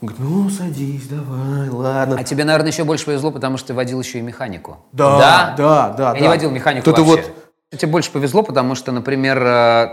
Он 0.00 0.08
говорит, 0.08 0.18
ну 0.20 0.50
садись, 0.50 1.06
давай, 1.08 1.68
ладно. 1.68 2.16
А 2.18 2.24
тебе, 2.24 2.44
наверное, 2.44 2.70
еще 2.70 2.84
больше 2.84 3.06
повезло, 3.06 3.30
потому 3.30 3.56
что 3.56 3.68
ты 3.68 3.74
водил 3.74 4.00
еще 4.00 4.18
и 4.18 4.22
механику. 4.22 4.78
Да, 4.92 5.54
да, 5.56 5.94
да, 5.96 6.08
Я 6.08 6.12
да. 6.14 6.20
не 6.20 6.28
водил 6.28 6.50
механику 6.50 6.82
Кто-то 6.82 7.02
вообще. 7.02 7.24
вот- 7.70 7.78
Тебе 7.80 7.90
больше 7.90 8.10
повезло, 8.12 8.42
потому 8.42 8.74
что, 8.76 8.92
например, 8.92 9.42
э, 9.42 9.88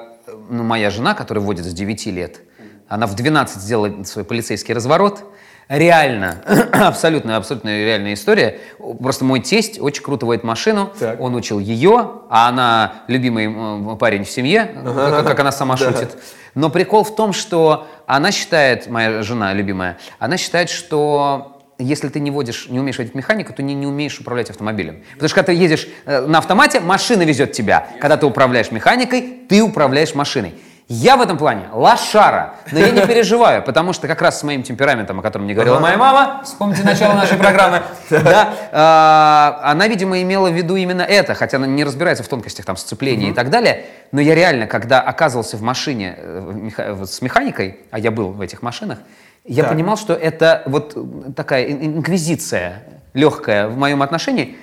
ну, 0.50 0.64
моя 0.64 0.92
жена, 0.92 1.14
которая 1.16 1.44
водит 1.44 1.66
с 1.66 1.74
9 1.74 2.12
лет, 2.12 2.42
она 2.88 3.08
в 3.08 3.16
12 3.16 3.62
сделала 3.62 4.04
свой 4.04 4.24
полицейский 4.24 4.74
разворот. 4.76 5.24
Реально, 5.72 6.44
абсолютно, 6.74 7.38
абсолютно 7.38 7.70
реальная 7.70 8.16
история. 8.16 8.60
Просто 9.00 9.24
мой 9.24 9.40
тесть 9.40 9.80
очень 9.80 10.04
круто 10.04 10.26
водит 10.26 10.44
машину, 10.44 10.92
Так. 11.00 11.18
он 11.22 11.34
учил 11.34 11.60
ее, 11.60 12.12
а 12.30 12.50
она 12.50 12.96
любимый 13.08 13.96
парень 13.96 14.26
в 14.26 14.30
семье, 14.30 14.70
как, 14.84 15.26
как 15.26 15.40
она 15.40 15.54
сама 15.54 15.78
шутит. 15.78 16.18
Но 16.56 16.70
прикол 16.70 17.06
в 17.06 17.16
том, 17.16 17.32
что 17.32 17.88
она 18.06 18.34
считает, 18.34 18.88
моя 18.88 19.24
жена 19.24 19.54
любимая, 19.54 19.98
она 20.20 20.36
считает, 20.36 20.70
что 20.70 21.62
если 21.80 22.10
ты 22.10 22.20
не 22.20 22.32
водишь, 22.32 22.68
не 22.68 22.78
умеешь 22.78 22.98
водить 22.98 23.16
механику, 23.16 23.54
то 23.54 23.64
не, 23.64 23.74
не 23.74 23.88
умеешь 23.88 24.20
управлять 24.20 24.50
автомобилем. 24.50 25.06
Потому 25.14 25.30
что 25.30 25.36
когда 25.36 25.54
ты 25.54 25.58
едешь 25.58 25.88
э, 26.06 26.26
на 26.28 26.40
автомате, 26.40 26.82
машина 26.82 27.22
везет 27.24 27.54
тебя. 27.54 27.88
Когда 28.02 28.18
ты 28.18 28.26
управляешь 28.26 28.72
механикой, 28.72 29.22
ты 29.48 29.64
управляешь 29.64 30.14
машиной. 30.16 30.54
Я 30.94 31.16
в 31.16 31.22
этом 31.22 31.38
плане 31.38 31.70
лошара, 31.72 32.56
но 32.70 32.80
я 32.80 32.90
не 32.90 33.08
переживаю, 33.08 33.64
потому 33.64 33.94
что 33.94 34.10
как 34.10 34.22
раз 34.22 34.42
с 34.42 34.44
моим 34.44 34.62
темпераментом, 34.62 35.20
о 35.20 35.22
котором 35.22 35.46
мне 35.46 35.54
говорила 35.54 35.80
моя 35.80 35.96
мама, 35.96 36.42
вспомните 36.44 36.84
начало 36.84 37.14
нашей 37.14 37.38
программы, 37.38 37.82
да, 38.10 38.54
а, 38.74 39.62
она, 39.64 39.88
видимо, 39.88 40.22
имела 40.22 40.50
в 40.50 40.54
виду 40.54 40.76
именно 40.76 41.04
это, 41.04 41.34
хотя 41.34 41.56
она 41.56 41.66
не 41.66 41.86
разбирается 41.86 42.26
в 42.26 42.28
тонкостях 42.28 42.66
там 42.66 42.76
сцепления 42.76 43.30
и 43.30 43.34
так 43.34 43.50
далее, 43.50 43.86
но 44.12 44.20
я 44.20 44.36
реально, 44.36 44.68
когда 44.68 45.00
оказывался 45.00 45.56
в 45.56 45.62
машине 45.62 46.16
э, 46.18 47.06
с 47.08 47.22
механикой, 47.22 47.80
а 47.90 47.98
я 47.98 48.12
был 48.12 48.32
в 48.32 48.42
этих 48.42 48.62
машинах, 48.62 49.00
я 49.46 49.64
понимал, 49.64 49.96
что 49.96 50.14
это 50.14 50.62
вот 50.66 50.98
такая 51.38 51.68
ин- 51.72 52.00
инквизиция 52.00 52.84
легкая 53.14 53.70
в 53.70 53.78
моем 53.78 54.02
отношении. 54.02 54.58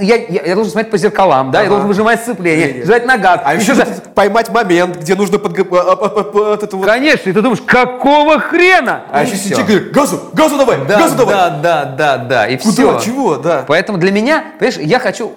Я, 0.00 0.16
я- 0.16 0.42
я 0.46 0.54
должен 0.54 0.72
смотреть 0.72 0.90
по 0.90 0.98
зеркалам, 0.98 1.50
да, 1.52 1.58
я 1.60 1.64
Ага. 1.66 1.70
должен 1.70 1.88
выжимать 1.88 2.20
сцепление, 2.22 2.84
жать 2.84 3.06
на 3.06 3.16
газ. 3.16 3.40
А 3.44 3.54
еще 3.54 3.74
за- 3.74 3.86
поймать 4.14 4.50
момент, 4.50 4.96
где 4.96 5.14
нужно 5.14 5.36
подго- 5.36 5.66
а, 5.78 5.92
а, 5.92 6.20
а, 6.20 6.30
вот 6.32 6.62
это 6.62 6.76
вот... 6.76 6.86
Конечно, 6.86 7.30
и 7.30 7.32
ты 7.32 7.40
думаешь, 7.40 7.62
какого 7.64 8.40
хрена? 8.40 9.04
А 9.12 9.22
И 9.22 9.26
еще 9.26 9.36
сидит 9.36 9.58
и 9.60 9.62
говорит, 9.62 9.92
газу, 9.92 10.20
газу 10.32 10.56
давай, 10.58 10.78
Да, 10.88 10.98
газу 10.98 11.16
давай. 11.16 11.34
да, 11.34 11.50
да, 11.50 11.84
да, 11.84 12.16
да, 12.18 12.46
и 12.48 12.56
Куда, 12.56 12.72
все. 12.72 13.00
чего, 13.00 13.36
да. 13.36 13.64
Поэтому 13.68 13.98
для 13.98 14.10
меня, 14.10 14.44
понимаешь, 14.58 14.78
я 14.80 14.98
хочу 14.98 15.28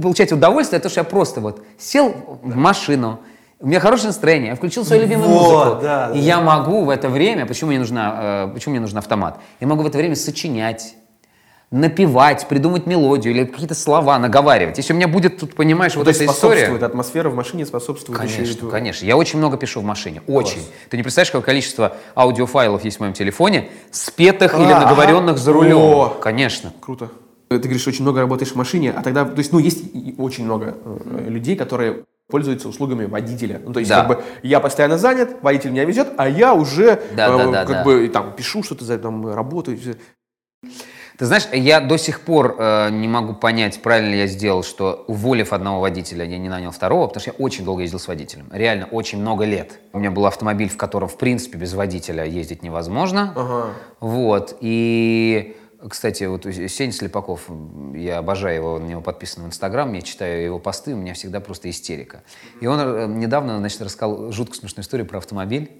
получать 0.00 0.30
удовольствие 0.32 0.76
от 0.76 0.84
того, 0.84 0.90
что 0.90 1.00
я 1.00 1.04
просто 1.04 1.40
вот 1.40 1.64
сел 1.78 2.14
в 2.42 2.54
машину, 2.56 3.18
у 3.58 3.66
меня 3.66 3.80
хорошее 3.80 4.08
настроение, 4.08 4.50
я 4.50 4.54
включил 4.56 4.84
свою 4.84 5.02
любимую 5.02 5.28
Вот, 5.28 5.64
музыку, 5.64 5.82
да, 5.82 6.10
и 6.14 6.18
да. 6.18 6.24
я 6.24 6.40
могу 6.40 6.84
в 6.84 6.90
это 6.90 7.08
время, 7.08 7.46
почему 7.46 7.70
мне, 7.70 7.78
нужна, 7.80 8.46
э, 8.46 8.50
почему 8.54 8.72
мне 8.72 8.80
нужен 8.80 8.98
автомат? 8.98 9.38
Я 9.60 9.66
могу 9.66 9.82
в 9.82 9.86
это 9.86 9.98
время 9.98 10.14
сочинять, 10.16 10.94
напевать, 11.72 12.46
придумать 12.48 12.86
мелодию 12.86 13.34
или 13.34 13.44
какие-то 13.44 13.74
слова, 13.74 14.18
наговаривать. 14.18 14.76
Если 14.76 14.92
у 14.92 14.96
меня 14.96 15.08
будет 15.08 15.38
тут, 15.38 15.54
понимаешь, 15.54 15.96
вот 15.96 16.04
То 16.04 16.10
есть 16.10 16.20
эта 16.20 16.30
история... 16.30 16.66
способствует, 16.66 16.82
атмосфера 16.82 17.30
в 17.30 17.34
машине 17.34 17.64
способствует 17.66 18.18
Конечно, 18.18 18.68
конечно. 18.68 19.06
Я 19.06 19.16
очень 19.16 19.38
много 19.38 19.56
пишу 19.56 19.80
в 19.80 19.84
машине. 19.84 20.22
Очень. 20.26 20.62
Ты 20.90 20.98
не 20.98 21.02
представляешь, 21.02 21.30
какое 21.30 21.44
количество 21.44 21.96
аудиофайлов 22.14 22.84
есть 22.84 22.98
в 22.98 23.00
моем 23.00 23.14
телефоне, 23.14 23.70
спетых 23.90 24.54
или 24.54 24.70
А, 24.70 24.80
наговоренных 24.80 25.32
ага. 25.32 25.42
за 25.42 25.52
рулем. 25.52 25.78
О. 25.78 26.08
Конечно. 26.20 26.74
Круто. 26.80 27.08
Ты 27.48 27.58
говоришь, 27.58 27.86
очень 27.88 28.02
много 28.02 28.20
работаешь 28.20 28.52
в 28.52 28.56
машине, 28.56 28.92
а 28.92 29.02
тогда, 29.02 29.24
то 29.24 29.38
есть, 29.38 29.52
ну, 29.52 29.58
есть 29.58 29.82
очень 30.18 30.44
много 30.44 30.76
э, 30.84 31.26
людей, 31.28 31.56
которые 31.56 32.04
пользуются 32.30 32.68
услугами 32.68 33.04
водителя. 33.06 33.60
Ну, 33.64 33.72
то 33.72 33.80
есть, 33.80 33.90
Да. 33.90 34.04
как 34.04 34.08
бы, 34.08 34.24
я 34.42 34.60
постоянно 34.60 34.96
занят, 34.96 35.36
водитель 35.42 35.70
меня 35.70 35.84
везет, 35.84 36.08
а 36.16 36.28
я 36.28 36.54
уже, 36.54 37.02
Да, 37.14 37.28
э, 37.28 37.38
да, 37.38 37.46
да, 37.50 37.64
как 37.64 37.76
да. 37.76 37.84
бы, 37.84 38.08
там, 38.08 38.34
пишу 38.34 38.62
что-то, 38.62 38.84
за 38.84 38.98
там, 38.98 39.34
работаю. 39.34 39.78
Ты 41.18 41.26
знаешь, 41.26 41.46
я 41.52 41.80
до 41.80 41.98
сих 41.98 42.20
пор 42.20 42.56
э, 42.58 42.90
не 42.90 43.08
могу 43.08 43.34
понять, 43.34 43.80
правильно 43.82 44.10
ли 44.10 44.18
я 44.18 44.26
сделал, 44.26 44.62
что 44.62 45.04
уволив 45.06 45.52
одного 45.52 45.80
водителя, 45.80 46.24
я 46.24 46.38
не 46.38 46.48
нанял 46.48 46.70
второго, 46.70 47.06
потому 47.06 47.20
что 47.20 47.30
я 47.30 47.36
очень 47.44 47.64
долго 47.64 47.82
ездил 47.82 47.98
с 47.98 48.08
водителем. 48.08 48.48
Реально, 48.52 48.86
очень 48.86 49.20
много 49.20 49.44
лет. 49.44 49.80
У 49.92 49.98
меня 49.98 50.10
был 50.10 50.26
автомобиль, 50.26 50.68
в 50.68 50.76
котором, 50.76 51.08
в 51.08 51.16
принципе, 51.18 51.58
без 51.58 51.74
водителя 51.74 52.24
ездить 52.24 52.62
невозможно. 52.62 53.32
Ага. 53.36 53.70
Вот. 54.00 54.56
И, 54.60 55.56
кстати, 55.88 56.24
вот 56.24 56.44
Сеня 56.44 56.92
Слепаков, 56.92 57.48
я 57.94 58.18
обожаю 58.18 58.56
его, 58.56 58.78
на 58.78 58.86
него 58.86 59.00
подписан 59.00 59.44
в 59.44 59.46
Инстаграм, 59.46 59.92
я 59.92 60.02
читаю 60.02 60.42
его 60.42 60.58
посты, 60.58 60.94
у 60.94 60.96
меня 60.96 61.14
всегда 61.14 61.40
просто 61.40 61.68
истерика. 61.68 62.22
И 62.60 62.66
он 62.66 62.80
э, 62.80 63.06
недавно, 63.06 63.58
значит, 63.58 63.82
рассказал 63.82 64.32
жуткую 64.32 64.60
смешную 64.60 64.84
историю 64.84 65.06
про 65.06 65.18
автомобиль. 65.18 65.70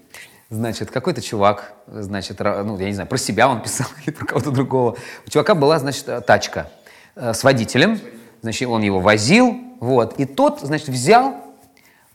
Значит, 0.53 0.91
какой-то 0.91 1.19
чувак, 1.19 1.73
значит, 1.87 2.39
ну, 2.39 2.77
я 2.77 2.85
не 2.85 2.93
знаю, 2.93 3.09
про 3.09 3.17
себя 3.17 3.49
он 3.49 3.63
писал 3.63 3.87
или 4.05 4.13
про 4.13 4.27
кого-то 4.27 4.51
другого. 4.51 4.95
У 5.25 5.29
чувака 5.31 5.55
была, 5.55 5.79
значит, 5.79 6.07
э, 6.07 6.21
тачка 6.21 6.69
э, 7.15 7.33
с 7.33 7.43
водителем, 7.43 7.99
значит, 8.43 8.69
он 8.69 8.83
его 8.83 8.99
возил, 8.99 9.57
вот, 9.79 10.19
и 10.19 10.25
тот, 10.25 10.59
значит, 10.61 10.89
взял 10.89 11.37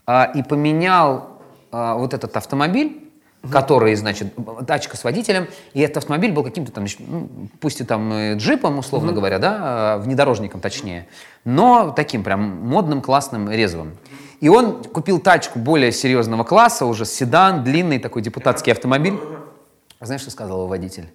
а, 0.05 0.23
и 0.23 0.41
поменял 0.41 1.41
а, 1.71 1.95
вот 1.95 2.13
этот 2.13 2.37
автомобиль, 2.37 3.11
который, 3.51 3.93
значит, 3.95 4.33
тачка 4.65 4.95
с 4.95 5.03
водителем, 5.03 5.47
и 5.73 5.81
этот 5.81 5.97
автомобиль 5.97 6.31
был 6.31 6.45
каким-то 6.45 6.71
там, 6.71 6.85
ну, 6.99 7.29
пусть 7.59 7.81
и 7.81 7.83
там 7.83 8.11
э, 8.13 8.35
джипом, 8.35 8.77
условно 8.77 9.11
говоря, 9.11 9.39
да, 9.39 9.97
внедорожником 9.97 10.61
точнее, 10.61 11.07
но 11.43 11.91
таким 11.91 12.23
прям 12.23 12.41
модным, 12.65 13.01
классным, 13.01 13.51
резвым. 13.51 13.97
И 14.39 14.47
он 14.47 14.83
купил 14.83 15.19
тачку 15.19 15.59
более 15.59 15.91
серьезного 15.91 16.43
класса, 16.43 16.85
уже 16.85 17.05
седан, 17.05 17.63
длинный 17.63 17.99
такой 17.99 18.21
депутатский 18.21 18.71
автомобиль. 18.71 19.19
А 19.99 20.05
Знаешь, 20.05 20.21
что 20.21 20.31
сказал 20.31 20.59
его 20.59 20.67
водитель? 20.67 21.09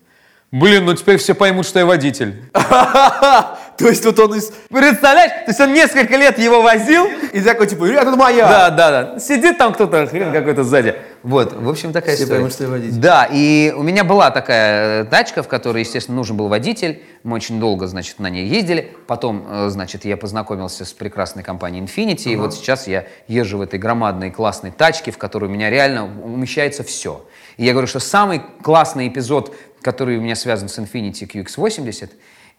Блин, 0.54 0.84
ну 0.84 0.94
теперь 0.94 1.16
все 1.16 1.34
поймут, 1.34 1.66
что 1.66 1.80
я 1.80 1.84
водитель. 1.86 2.44
То 2.52 3.88
есть, 3.88 4.04
вот 4.04 4.16
он 4.20 4.36
из... 4.36 4.52
Представляешь? 4.68 5.32
То 5.46 5.48
есть 5.48 5.58
он 5.58 5.72
несколько 5.72 6.16
лет 6.16 6.38
его 6.38 6.62
возил, 6.62 7.08
И 7.32 7.40
такой, 7.40 7.66
типа, 7.66 7.86
ребята, 7.86 8.10
это 8.10 8.16
моя. 8.16 8.48
Да, 8.48 8.70
да, 8.70 8.90
да. 8.90 9.18
Сидит 9.18 9.58
там 9.58 9.74
кто-то, 9.74 10.06
хрен 10.06 10.32
какой-то 10.32 10.62
сзади. 10.62 10.94
Вот, 11.24 11.54
в 11.54 11.68
общем, 11.68 11.92
такая 11.92 12.14
Все 12.14 12.22
история. 12.22 12.38
поймут, 12.38 12.52
что 12.52 12.62
я 12.62 12.70
водитель. 12.70 13.00
Да, 13.00 13.28
и 13.28 13.74
у 13.76 13.82
меня 13.82 14.04
была 14.04 14.30
такая 14.30 15.02
э, 15.02 15.04
тачка, 15.06 15.42
в 15.42 15.48
которой, 15.48 15.80
естественно, 15.80 16.16
нужен 16.16 16.36
был 16.36 16.46
водитель. 16.46 17.02
Мы 17.24 17.34
очень 17.34 17.58
долго, 17.58 17.88
значит, 17.88 18.20
на 18.20 18.30
ней 18.30 18.46
ездили. 18.46 18.94
Потом, 19.08 19.44
э, 19.48 19.68
значит, 19.70 20.04
я 20.04 20.16
познакомился 20.16 20.84
с 20.84 20.92
прекрасной 20.92 21.42
компанией 21.42 21.84
Infinity. 21.84 22.32
И 22.32 22.36
вот 22.36 22.54
сейчас 22.54 22.86
я 22.86 23.06
езжу 23.26 23.58
в 23.58 23.62
этой 23.62 23.80
громадной 23.80 24.30
классной 24.30 24.70
тачке, 24.70 25.10
в 25.10 25.18
которой 25.18 25.46
у 25.46 25.48
меня 25.48 25.68
реально 25.68 26.04
умещается 26.04 26.84
все. 26.84 27.26
И 27.56 27.64
я 27.64 27.72
говорю, 27.72 27.86
что 27.86 28.00
самый 28.00 28.42
классный 28.62 29.08
эпизод, 29.08 29.54
который 29.84 30.16
у 30.16 30.20
меня 30.20 30.34
связан 30.34 30.68
с 30.68 30.78
Infinity 30.78 31.28
QX80, 31.30 32.10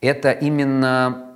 это 0.01 0.31
именно 0.31 1.31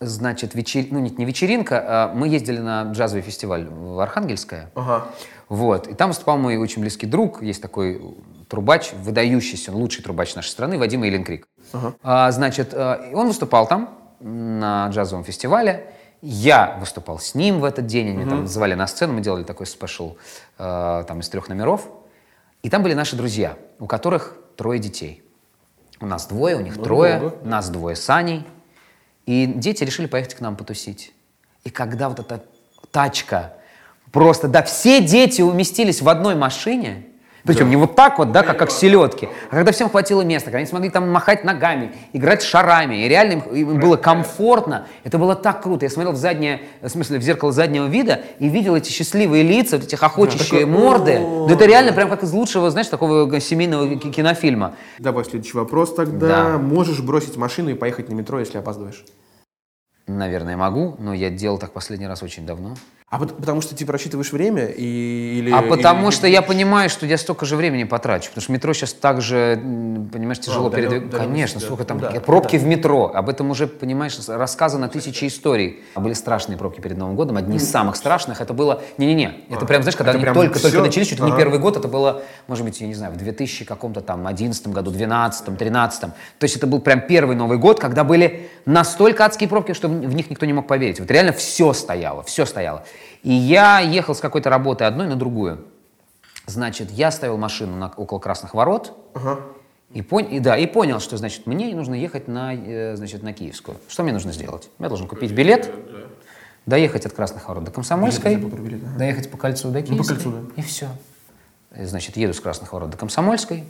Значит, 0.00 0.54
вечер... 0.54 0.86
ну 0.90 0.98
нет, 0.98 1.18
не 1.18 1.24
вечеринка, 1.24 1.82
а 1.86 2.12
мы 2.14 2.28
ездили 2.28 2.58
на 2.58 2.82
джазовый 2.92 3.22
фестиваль 3.22 3.66
в 3.66 3.98
Архангельское. 4.00 4.70
Ага. 4.74 5.06
Вот. 5.48 5.86
И 5.86 5.94
там 5.94 6.08
выступал 6.08 6.36
мой 6.36 6.56
очень 6.56 6.82
близкий 6.82 7.06
друг, 7.06 7.42
есть 7.42 7.62
такой 7.62 8.02
трубач, 8.48 8.92
выдающийся, 8.92 9.72
он 9.72 9.78
лучший 9.78 10.02
трубач 10.02 10.34
нашей 10.34 10.48
страны, 10.48 10.78
Вадим 10.78 11.04
Еленкрик. 11.04 11.46
А, 12.02 12.30
значит, 12.32 12.74
э, 12.74 13.12
он 13.14 13.28
выступал 13.28 13.66
там 13.66 13.98
на 14.20 14.88
джазовом 14.88 15.24
фестивале. 15.24 15.86
Я 16.20 16.76
выступал 16.80 17.18
с 17.18 17.34
ним 17.34 17.60
в 17.60 17.64
этот 17.64 17.86
день, 17.86 18.10
они 18.10 18.24
там 18.24 18.46
звали 18.46 18.74
на 18.74 18.86
сцену, 18.86 19.14
мы 19.14 19.20
делали 19.20 19.44
такой 19.44 19.66
спешл 19.66 20.16
э, 20.58 21.04
там 21.06 21.20
из 21.20 21.28
трех 21.28 21.48
номеров. 21.48 21.88
И 22.62 22.70
там 22.70 22.82
были 22.82 22.94
наши 22.94 23.16
друзья, 23.16 23.56
у 23.78 23.86
которых 23.86 24.36
трое 24.56 24.80
детей. 24.80 25.23
У 26.00 26.06
нас 26.06 26.26
двое, 26.26 26.56
у 26.56 26.60
них 26.60 26.82
трое, 26.82 27.18
много. 27.18 27.36
нас 27.44 27.70
двое 27.70 27.96
с 27.96 28.08
Аней. 28.10 28.44
И 29.26 29.46
дети 29.46 29.84
решили 29.84 30.06
поехать 30.06 30.34
к 30.34 30.40
нам 30.40 30.56
потусить. 30.56 31.12
И 31.62 31.70
когда 31.70 32.08
вот 32.08 32.18
эта 32.18 32.44
тачка, 32.90 33.54
просто, 34.12 34.48
да, 34.48 34.62
все 34.62 35.00
дети 35.00 35.40
уместились 35.40 36.02
в 36.02 36.08
одной 36.08 36.34
машине, 36.34 37.06
причем 37.44 37.68
не 37.68 37.76
вот 37.76 37.94
так 37.94 38.18
вот, 38.18 38.32
да, 38.32 38.42
как, 38.42 38.58
как 38.58 38.70
селедки, 38.70 39.28
а 39.50 39.56
когда 39.56 39.72
всем 39.72 39.90
хватило 39.90 40.22
места, 40.22 40.46
когда 40.46 40.58
они 40.58 40.66
смогли 40.66 40.88
там 40.88 41.10
махать 41.10 41.44
ногами, 41.44 41.92
играть 42.12 42.42
шарами, 42.42 43.04
и 43.04 43.08
реально 43.08 43.42
им, 43.52 43.78
было 43.78 43.96
комфортно, 43.96 44.86
это 45.04 45.18
было 45.18 45.34
так 45.34 45.62
круто. 45.62 45.84
Я 45.84 45.90
смотрел 45.90 46.12
в 46.12 46.16
заднее, 46.16 46.62
в 46.80 46.88
смысле, 46.88 47.18
в 47.18 47.22
зеркало 47.22 47.52
заднего 47.52 47.86
вида 47.86 48.22
и 48.38 48.48
видел 48.48 48.76
эти 48.76 48.90
счастливые 48.90 49.42
лица, 49.42 49.76
вот 49.76 49.86
эти 49.86 49.94
хохочущие 49.94 50.60
такой, 50.60 50.64
морды. 50.64 51.20
Да 51.48 51.54
это 51.54 51.66
реально 51.66 51.92
прям 51.92 52.08
как 52.08 52.22
из 52.22 52.32
лучшего, 52.32 52.70
знаешь, 52.70 52.88
такого 52.88 53.40
семейного 53.40 53.96
ки- 53.96 54.10
кинофильма. 54.10 54.74
Давай 54.98 55.24
следующий 55.24 55.56
вопрос 55.56 55.94
тогда. 55.94 56.26
Да. 56.26 56.58
Можешь 56.58 57.00
бросить 57.00 57.36
машину 57.36 57.70
и 57.70 57.74
поехать 57.74 58.08
на 58.08 58.14
метро, 58.14 58.38
если 58.40 58.56
опаздываешь? 58.58 59.04
Наверное, 60.06 60.56
могу, 60.56 60.96
но 60.98 61.14
я 61.14 61.30
делал 61.30 61.58
так 61.58 61.72
последний 61.72 62.06
раз 62.06 62.22
очень 62.22 62.44
давно. 62.46 62.74
А 63.14 63.18
пот- 63.18 63.36
потому 63.36 63.60
что 63.60 63.74
типа 63.74 63.92
рассчитываешь 63.92 64.32
время 64.32 64.66
и 64.66 65.38
или 65.38 65.50
А 65.50 65.62
потому 65.62 66.08
или- 66.08 66.14
что 66.14 66.26
я 66.26 66.42
понимаю, 66.42 66.88
что 66.90 67.06
я 67.06 67.18
столько 67.18 67.44
же 67.46 67.56
времени 67.56 67.84
потрачу. 67.84 68.28
Потому 68.30 68.42
что 68.42 68.52
метро 68.52 68.72
сейчас 68.72 68.92
так 68.92 69.20
же, 69.20 69.56
понимаешь, 70.12 70.38
тяжело 70.40 70.68
удален- 70.68 70.72
передвигаться. 70.76 71.06
удаленность, 71.08 71.30
Конечно, 71.34 71.60
да. 71.60 71.66
сколько 71.66 71.84
там 71.84 71.98
Да, 72.00 72.10
пробки 72.20 72.56
в 72.56 72.64
метро. 72.66 73.10
Об 73.14 73.28
этом 73.28 73.50
уже, 73.50 73.66
понимаешь, 73.66 74.18
рассказано 74.26 74.88
тысячи 74.88 75.26
историй. 75.26 75.82
А 75.94 76.00
Были 76.00 76.14
страшные 76.14 76.56
пробки 76.56 76.80
перед 76.80 76.96
Новым 76.96 77.16
годом. 77.16 77.36
Одни 77.36 77.56
из 77.58 77.70
самых 77.70 77.96
страшных. 77.96 78.40
Это 78.40 78.54
было... 78.54 78.82
Не-не-не. 78.98 79.44
Это 79.50 79.66
прям, 79.66 79.82
знаешь, 79.82 79.96
когда 79.96 80.12
они 80.12 80.24
только-только 80.24 80.80
начались, 80.80 81.08
чуть 81.08 81.20
ли 81.20 81.30
не 81.30 81.36
первый 81.36 81.58
год, 81.58 81.76
это 81.76 81.88
было, 81.88 82.22
может 82.48 82.64
быть, 82.64 82.80
я 82.80 82.86
не 82.86 82.94
знаю, 82.94 83.12
в 83.12 83.16
2000 83.16 83.64
каком-то 83.64 84.00
там 84.00 84.26
11 84.26 84.68
году, 84.68 84.90
12 84.90 85.56
13 85.58 86.00
То 86.38 86.44
есть 86.44 86.56
это 86.56 86.66
был 86.66 86.80
прям 86.80 87.00
первый 87.02 87.36
Новый 87.36 87.58
год, 87.58 87.80
когда 87.80 88.04
были 88.04 88.48
настолько 88.66 89.24
адские 89.24 89.48
пробки, 89.48 89.72
что 89.72 89.88
в 89.88 90.14
в 90.14 90.16
них 90.16 90.30
никто 90.30 90.46
не 90.46 90.52
мог 90.52 90.66
поверить. 90.66 91.00
Вот 91.00 91.10
реально 91.10 91.32
все 91.32 91.72
стояло, 91.72 92.22
все 92.22 92.46
стояло. 92.46 92.84
И 93.24 93.32
я 93.32 93.80
ехал 93.80 94.14
с 94.14 94.20
какой-то 94.20 94.50
работы 94.50 94.84
одной 94.84 95.08
на 95.08 95.16
другую. 95.16 95.64
Значит, 96.46 96.90
я 96.90 97.10
ставил 97.10 97.36
машину 97.38 97.74
на, 97.76 97.88
около 97.96 98.18
Красных 98.18 98.52
Ворот, 98.54 98.92
Ага. 99.14 99.40
и, 99.92 100.02
пон- 100.02 100.28
и, 100.28 100.38
да, 100.40 100.56
и 100.58 100.66
понял, 100.66 101.00
что, 101.00 101.16
значит, 101.16 101.46
мне 101.46 101.74
нужно 101.74 101.94
ехать 101.94 102.28
на, 102.28 102.54
э, 102.54 102.96
значит, 102.96 103.22
на 103.22 103.32
Киевскую. 103.32 103.78
Что 103.88 104.02
мне 104.02 104.12
нужно 104.12 104.30
сделать? 104.32 104.68
Я 104.78 104.88
должен 104.88 105.08
купить 105.08 105.32
билет, 105.32 105.72
доехать 106.66 107.06
от 107.06 107.14
Красных 107.14 107.48
Ворот 107.48 107.64
до 107.64 107.70
Комсомольской, 107.70 108.36
Билет 108.36 108.60
билет, 108.60 108.80
ага. 108.86 108.98
доехать 108.98 109.30
по 109.30 109.38
кольцу 109.38 109.70
до 109.70 109.80
Ну, 109.80 109.84
по 109.86 109.92
Киевской, 109.94 110.14
кольцу, 110.14 110.30
да. 110.30 110.40
и 110.62 110.62
все. 110.64 110.88
Значит, 111.76 112.16
еду 112.18 112.34
с 112.34 112.40
Красных 112.40 112.72
Ворот 112.74 112.90
до 112.90 112.98
Комсомольской, 112.98 113.64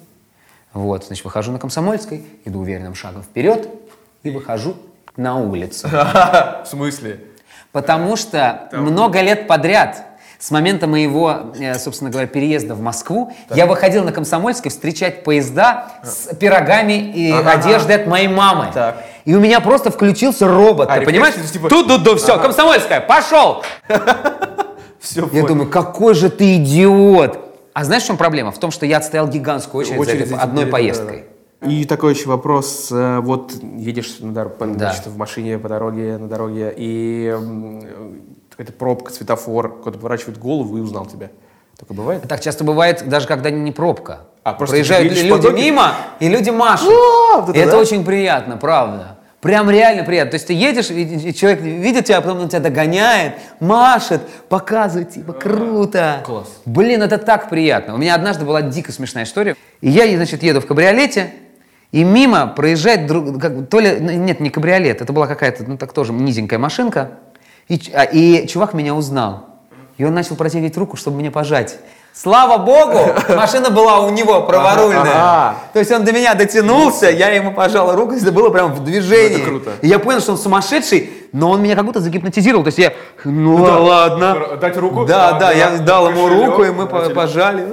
вот, 0.73 1.05
значит, 1.05 1.25
выхожу 1.25 1.53
на 1.53 1.61
Комсомольской, 1.61 2.27
иду 2.45 2.59
уверенным 2.61 2.97
шагом 2.97 3.23
вперед 3.23 3.69
и 4.25 4.31
выхожу 4.31 4.75
на 5.17 5.37
улицу. 5.39 5.87
В 5.93 6.65
смысле? 6.67 7.21
Потому 7.75 8.15
что 8.15 8.69
много 8.71 9.21
лет 9.21 9.49
подряд, 9.49 10.05
с 10.39 10.53
момента 10.53 10.87
моего, 10.87 11.53
э, 11.59 11.75
собственно 11.77 12.09
говоря, 12.09 12.29
переезда 12.29 12.77
в 12.77 12.81
Москву, 12.81 13.33
я 13.53 13.67
выходил 13.67 14.05
на 14.05 14.13
Комсомольской 14.13 14.71
встречать 14.71 15.25
поезда 15.25 15.89
с 16.05 16.33
пирогами 16.37 16.93
и 16.93 17.33
Ага. 17.33 17.51
одеждой 17.51 17.97
от 17.97 18.07
моей 18.07 18.29
мамы. 18.29 18.69
Так. 18.73 19.03
И 19.25 19.35
у 19.35 19.41
меня 19.41 19.59
просто 19.59 19.91
включился 19.91 20.47
робот, 20.47 20.89
А, 20.89 21.01
ты 21.01 21.05
понимаешь? 21.05 21.35
типа- 21.53 21.69
Тут-тут-тут, 21.69 22.21
все, 22.21 22.39
Комсомольская, 22.39 23.01
пошел! 23.01 23.65
Все, 25.01 25.29
Я 25.33 25.43
думаю, 25.43 25.69
какой 25.69 26.15
же 26.15 26.31
ты 26.31 26.57
идиот! 26.57 27.39
А 27.73 27.83
знаешь, 27.83 28.05
в 28.05 28.07
чем 28.07 28.17
проблема? 28.17 28.53
В 28.53 28.59
том, 28.59 28.71
что 28.71 28.87
я 28.87 28.99
отстоял 28.99 29.27
гигантскую 29.27 29.83
очередь, 29.99 30.29
за 30.29 30.35
этой 30.37 30.39
одной 30.39 30.67
поездкой. 30.67 31.25
И 31.67 31.85
такой 31.85 32.15
еще 32.15 32.29
вопрос. 32.29 32.89
э, 32.93 33.19
Вот 33.21 33.53
едешь 33.77 34.19
дор- 34.21 34.49
по- 34.51 34.67
Да. 34.67 34.91
значит, 34.93 35.07
в 35.07 35.17
машине 35.17 35.59
по 35.59 35.69
дороге, 35.69 36.19
на 36.19 36.29
дороге, 36.29 36.73
и 36.77 37.27
м, 37.35 37.81
э, 37.83 37.87
какая-то 38.51 38.73
пробка, 38.73 39.13
светофор, 39.13 39.81
кто-то 39.81 39.99
поворачивает 39.99 40.39
голову 40.39 40.77
и 40.79 40.81
узнал 40.81 41.07
тебя. 41.07 41.31
Такое 41.79 41.97
бывает? 41.97 42.23
Так 42.29 42.41
часто 42.41 42.63
бывает, 42.65 43.03
даже 43.09 43.27
когда 43.27 43.51
не 43.51 43.73
пробка. 43.73 44.21
А, 44.45 44.53
просто 44.53 44.75
Проезжают 44.77 45.13
люди 45.13 45.29
по 45.31 45.39
дороге? 45.39 45.63
мимо, 45.63 45.93
и 46.21 46.29
люди 46.29 46.51
машут. 46.51 46.89
А, 47.35 47.41
вот 47.41 47.49
это 47.51 47.59
И 47.59 47.63
это 47.63 47.73
да. 47.73 47.79
очень 47.79 48.05
приятно, 48.05 48.57
правда. 48.57 49.19
Прям 49.41 49.69
реально 49.69 50.05
приятно. 50.05 50.31
То 50.31 50.35
есть 50.37 50.47
ты 50.47 50.53
едешь, 50.55 50.91
и 50.91 51.03
и 51.03 51.35
человек 51.35 51.61
видит 51.61 52.07
тебя, 52.07 52.19
а 52.19 52.21
потом 52.23 52.41
он 52.41 52.49
тебя 52.49 52.61
догоняет, 52.61 53.35
машет, 53.61 54.23
показывает, 54.49 55.11
типа, 55.11 55.33
круто. 55.35 56.23
Класс. 56.25 56.49
Блин, 56.65 57.03
это 57.03 57.19
так 57.19 57.51
приятно. 57.51 57.95
У 57.95 57.99
меня 57.99 58.15
однажды 58.15 58.45
была 58.47 58.63
дико 58.63 58.91
смешная 58.93 59.25
история. 59.25 59.55
И 59.83 59.91
я, 59.91 60.07
значит, 60.17 60.43
еду 60.43 60.61
в 60.63 60.67
кабриолете, 60.67 61.31
и 61.95 62.03
мимо 62.03 62.49
проезжает, 62.49 63.07
друг, 63.07 63.41
как, 63.41 63.69
то 63.69 63.79
ли, 63.79 63.99
ну, 64.01 64.11
нет, 64.11 64.41
не 64.41 64.51
кабриолет, 64.51 65.01
это 65.01 65.13
была 65.13 65.29
какая-то, 65.29 65.63
ну 65.63 65.77
так 65.77 65.93
тоже 65.93 66.13
низенькая 66.13 66.59
машинка. 66.59 67.21
И, 67.69 67.81
а, 67.95 68.03
и 68.03 68.49
чувак 68.49 68.75
меня 68.75 68.97
узнал. 68.97 69.47
И 69.97 70.05
он 70.05 70.13
начал 70.13 70.35
протягивать 70.35 70.77
руку, 70.77 70.97
чтобы 70.97 71.19
мне 71.19 71.31
пожать. 71.31 71.79
Слава 72.13 72.59
богу, 72.59 73.15
машина 73.37 73.71
была 73.71 74.01
у 74.01 74.11
него 74.11 74.43
праворульная. 74.43 75.03
Ага. 75.03 75.55
То 75.73 75.79
есть 75.79 75.93
он 75.93 76.05
до 76.05 76.11
меня 76.11 76.35
дотянулся, 76.35 77.09
я 77.09 77.29
ему 77.29 77.55
пожал 77.55 77.95
руку, 77.95 78.15
это 78.15 78.33
было 78.33 78.51
прям 78.51 78.75
в 78.75 78.83
движении. 78.83 79.37
Ну, 79.37 79.43
это 79.43 79.49
круто. 79.49 79.71
И 79.81 79.87
я 79.87 80.01
понял, 80.01 80.19
что 80.19 80.33
он 80.33 80.39
сумасшедший, 80.39 81.13
но 81.31 81.51
он 81.51 81.63
меня 81.63 81.77
как 81.77 81.85
будто 81.85 82.01
загипнотизировал. 82.01 82.65
То 82.65 82.69
есть 82.71 82.79
я, 82.79 82.93
ну, 83.25 83.55
ладно. 83.63 84.57
Дать 84.61 84.77
руку? 84.79 85.05
Да, 85.07 85.39
да, 85.39 85.53
я 85.53 85.71
да, 85.71 85.79
дал 85.79 86.11
ему 86.11 86.27
руку, 86.29 86.65
и 86.65 86.73
мы 86.73 86.89
пожали. 86.89 87.65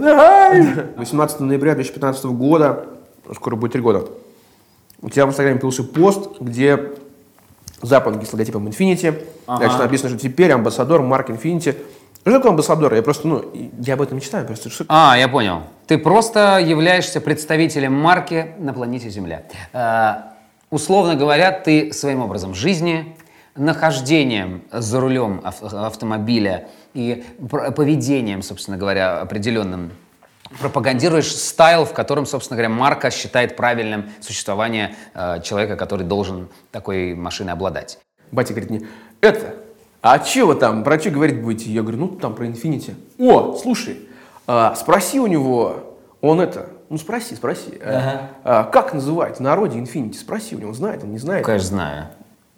18 0.96 1.40
ноября 1.40 1.74
2015 1.74 2.26
года, 2.26 2.86
скоро 3.34 3.56
будет 3.56 3.74
три 3.74 3.82
года, 3.82 4.08
у 5.02 5.10
тебя 5.10 5.26
в 5.26 5.30
Инстаграме 5.30 5.60
появился 5.60 5.84
пост, 5.84 6.40
где 6.40 6.92
запонки 7.82 8.26
с 8.26 8.34
логотипом 8.34 8.68
Infinity. 8.68 9.26
Значит, 9.46 9.80
написано, 9.80 10.10
что 10.10 10.20
теперь 10.20 10.52
амбассадор 10.52 11.02
марки 11.02 11.32
Infinity. 11.32 11.78
Что 12.22 12.32
такое 12.34 12.52
амбассадор? 12.52 12.94
Я 12.94 13.02
просто, 13.02 13.28
ну, 13.28 13.46
я 13.80 13.96
об 13.96 14.02
этом 14.04 14.18
не 14.18 14.22
читаю, 14.22 14.46
просто 14.46 14.70
что... 14.70 14.86
А, 14.90 15.18
я 15.18 15.28
понял. 15.28 15.64
Ты 15.88 15.98
просто 15.98 16.60
являешься 16.60 17.20
представителем 17.20 17.94
марки 17.94 18.54
на 18.60 18.74
планете 18.74 19.10
Земля. 19.10 19.44
Э, 19.74 20.32
условно 20.70 21.16
говоря, 21.16 21.52
ты 21.52 21.92
своим 21.94 22.22
образом 22.22 22.54
жизни, 22.54 23.16
нахождением 23.56 24.62
за 24.72 25.00
рулем 25.00 25.42
ав- 25.44 25.64
автомобиля 25.64 26.68
и 26.94 27.24
поведением, 27.76 28.44
собственно 28.44 28.78
говоря, 28.78 29.20
определенным 29.20 29.92
пропагандируешь 30.60 31.34
стайл, 31.36 31.86
в 31.86 31.94
котором, 31.94 32.26
собственно 32.26 32.58
говоря, 32.58 32.70
марка 32.70 33.12
считает 33.12 33.56
правильным 33.56 34.12
существование 34.20 34.96
э, 35.14 35.42
человека, 35.42 35.76
который 35.76 36.06
должен 36.06 36.50
такой 36.72 37.14
машиной 37.16 37.54
обладать. 37.54 38.00
Батя 38.32 38.54
говорит 38.54 38.70
мне, 38.70 38.88
это, 39.22 39.56
а 40.02 40.24
что 40.24 40.48
вы 40.48 40.56
там, 40.56 40.84
про 40.84 41.00
что 41.00 41.12
говорить 41.12 41.42
будете? 41.42 41.70
Я 41.70 41.82
говорю, 41.82 42.00
ну, 42.00 42.08
там 42.08 42.34
про 42.34 42.46
Infinity. 42.46 42.96
О, 43.20 43.56
слушай, 43.62 44.08
а, 44.48 44.74
спроси 44.76 45.20
у 45.20 45.28
него, 45.28 45.98
он 46.22 46.42
это, 46.42 46.70
ну, 46.90 46.98
спроси, 46.98 47.36
спроси, 47.36 47.80
а, 47.84 48.30
а, 48.44 48.64
как 48.64 48.94
называют 48.94 49.38
в 49.38 49.42
народе 49.42 49.80
Infinity? 49.80 50.16
Спроси 50.16 50.56
у 50.56 50.60
него, 50.60 50.74
знает 50.74 51.04
он, 51.04 51.12
не 51.12 51.20
знает? 51.20 51.46
Конечно, 51.46 51.68
знаю. 51.68 52.08